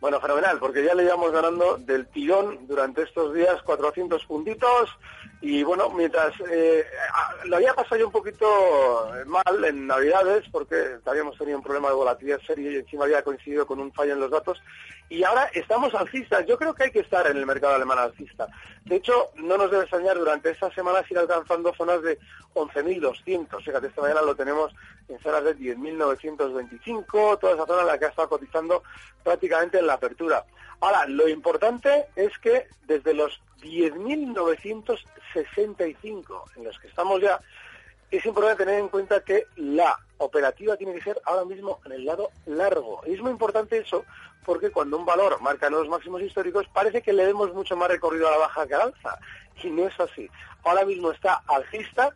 Bueno, 0.00 0.20
fenomenal, 0.20 0.60
porque 0.60 0.84
ya 0.84 0.94
le 0.94 1.02
íbamos 1.02 1.32
ganando 1.32 1.76
del 1.76 2.06
tirón 2.06 2.68
durante 2.68 3.02
estos 3.02 3.34
días 3.34 3.60
400 3.62 4.24
puntitos 4.26 4.90
y 5.40 5.64
bueno, 5.64 5.90
mientras 5.90 6.34
eh, 6.48 6.84
lo 7.46 7.56
había 7.56 7.74
pasado 7.74 7.96
yo 7.96 8.06
un 8.06 8.12
poquito 8.12 8.46
mal 9.26 9.64
en 9.64 9.88
Navidades 9.88 10.44
porque 10.52 10.98
habíamos 11.04 11.36
tenido 11.36 11.58
un 11.58 11.64
problema 11.64 11.88
de 11.88 11.94
volatilidad 11.94 12.40
serio 12.46 12.70
y 12.70 12.76
encima 12.76 13.04
había 13.04 13.22
coincidido 13.22 13.66
con 13.66 13.80
un 13.80 13.92
fallo 13.92 14.12
en 14.12 14.20
los 14.20 14.30
datos 14.30 14.62
y 15.08 15.24
ahora 15.24 15.50
estamos 15.54 15.94
alcistas. 15.94 16.46
Yo 16.46 16.58
creo 16.58 16.74
que 16.74 16.84
hay 16.84 16.90
que 16.90 17.00
estar 17.00 17.26
en 17.26 17.36
el 17.36 17.46
mercado 17.46 17.74
alemán 17.74 17.98
alcista. 17.98 18.46
De 18.84 18.96
hecho, 18.96 19.30
no 19.36 19.56
nos 19.56 19.70
debe 19.70 19.84
extrañar 19.84 20.18
durante 20.18 20.50
estas 20.50 20.74
semanas 20.74 21.10
ir 21.10 21.18
alcanzando 21.18 21.74
zonas 21.74 22.02
de 22.02 22.18
11.200. 22.54 23.64
Fíjate, 23.64 23.86
esta 23.86 24.02
mañana 24.02 24.22
lo 24.22 24.36
tenemos 24.36 24.72
en 25.08 25.18
zonas 25.20 25.44
de 25.44 25.56
10.925, 25.56 27.38
toda 27.38 27.54
esa 27.54 27.66
zona 27.66 27.82
en 27.82 27.86
la 27.86 27.98
que 27.98 28.04
ha 28.04 28.08
estado 28.08 28.28
cotizando 28.28 28.82
prácticamente 29.24 29.78
en 29.78 29.86
la 29.88 29.94
apertura. 29.94 30.44
Ahora, 30.80 31.06
lo 31.06 31.26
importante 31.28 32.06
es 32.14 32.38
que 32.38 32.68
desde 32.86 33.14
los 33.14 33.40
10.965 33.62 36.56
en 36.56 36.64
los 36.64 36.78
que 36.78 36.86
estamos 36.86 37.20
ya, 37.20 37.40
es 38.10 38.24
importante 38.24 38.64
tener 38.64 38.80
en 38.80 38.88
cuenta 38.88 39.22
que 39.22 39.44
la 39.56 39.98
operativa 40.18 40.76
tiene 40.76 40.94
que 40.94 41.02
ser 41.02 41.20
ahora 41.24 41.44
mismo 41.44 41.80
en 41.84 41.92
el 41.92 42.04
lado 42.04 42.30
largo. 42.46 43.00
Y 43.06 43.14
es 43.14 43.20
muy 43.20 43.32
importante 43.32 43.78
eso 43.78 44.04
porque 44.44 44.70
cuando 44.70 44.96
un 44.96 45.04
valor 45.04 45.40
marca 45.42 45.68
nuevos 45.68 45.88
máximos 45.88 46.22
históricos 46.22 46.66
parece 46.72 47.02
que 47.02 47.12
le 47.12 47.26
demos 47.26 47.52
mucho 47.52 47.76
más 47.76 47.88
recorrido 47.88 48.28
a 48.28 48.30
la 48.30 48.38
baja 48.38 48.66
que 48.66 48.74
al 48.74 48.82
alza. 48.82 49.18
Y 49.62 49.70
no 49.70 49.86
es 49.86 50.00
así. 50.00 50.30
Ahora 50.64 50.84
mismo 50.84 51.10
está 51.10 51.42
alcista. 51.48 52.12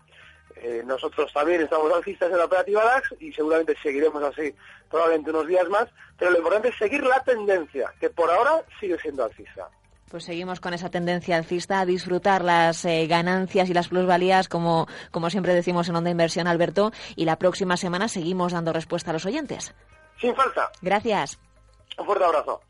Eh, 0.57 0.83
nosotros 0.85 1.33
también 1.33 1.61
estamos 1.61 1.93
alcistas 1.93 2.31
en 2.31 2.39
la 2.39 2.45
operativa 2.45 2.85
DAX 2.85 3.15
y 3.21 3.33
seguramente 3.33 3.75
seguiremos 3.83 4.23
así 4.23 4.55
probablemente 4.91 5.31
unos 5.31 5.47
días 5.47 5.69
más. 5.69 5.89
Pero 6.19 6.31
lo 6.31 6.39
importante 6.39 6.69
es 6.69 6.77
seguir 6.77 7.03
la 7.05 7.23
tendencia, 7.25 7.93
que 8.01 8.11
por 8.11 8.31
ahora 8.31 8.63
sigue 8.79 8.99
siendo 8.99 9.25
alcista. 9.25 9.69
Pues 10.11 10.25
seguimos 10.25 10.61
con 10.61 10.75
esa 10.75 10.91
tendencia 10.91 11.37
alcista 11.37 11.81
a 11.81 11.87
disfrutar 11.87 12.45
las 12.45 12.85
eh, 12.85 13.07
ganancias 13.07 13.71
y 13.71 13.75
las 13.75 13.89
plusvalías, 13.89 14.47
como, 14.47 14.87
como 15.11 15.31
siempre 15.31 15.55
decimos 15.55 15.89
en 15.89 15.97
Onda 15.97 16.11
Inversión, 16.11 16.47
Alberto. 16.47 16.93
Y 17.17 17.25
la 17.25 17.37
próxima 17.37 17.79
semana 17.79 18.09
seguimos 18.09 18.53
dando 18.53 18.75
respuesta 18.75 19.11
a 19.11 19.15
los 19.15 19.25
oyentes. 19.25 19.75
Sin 20.21 20.35
falta. 20.35 20.71
Gracias. 20.83 21.39
Un 21.97 22.05
fuerte 22.05 22.25
abrazo. 22.25 22.61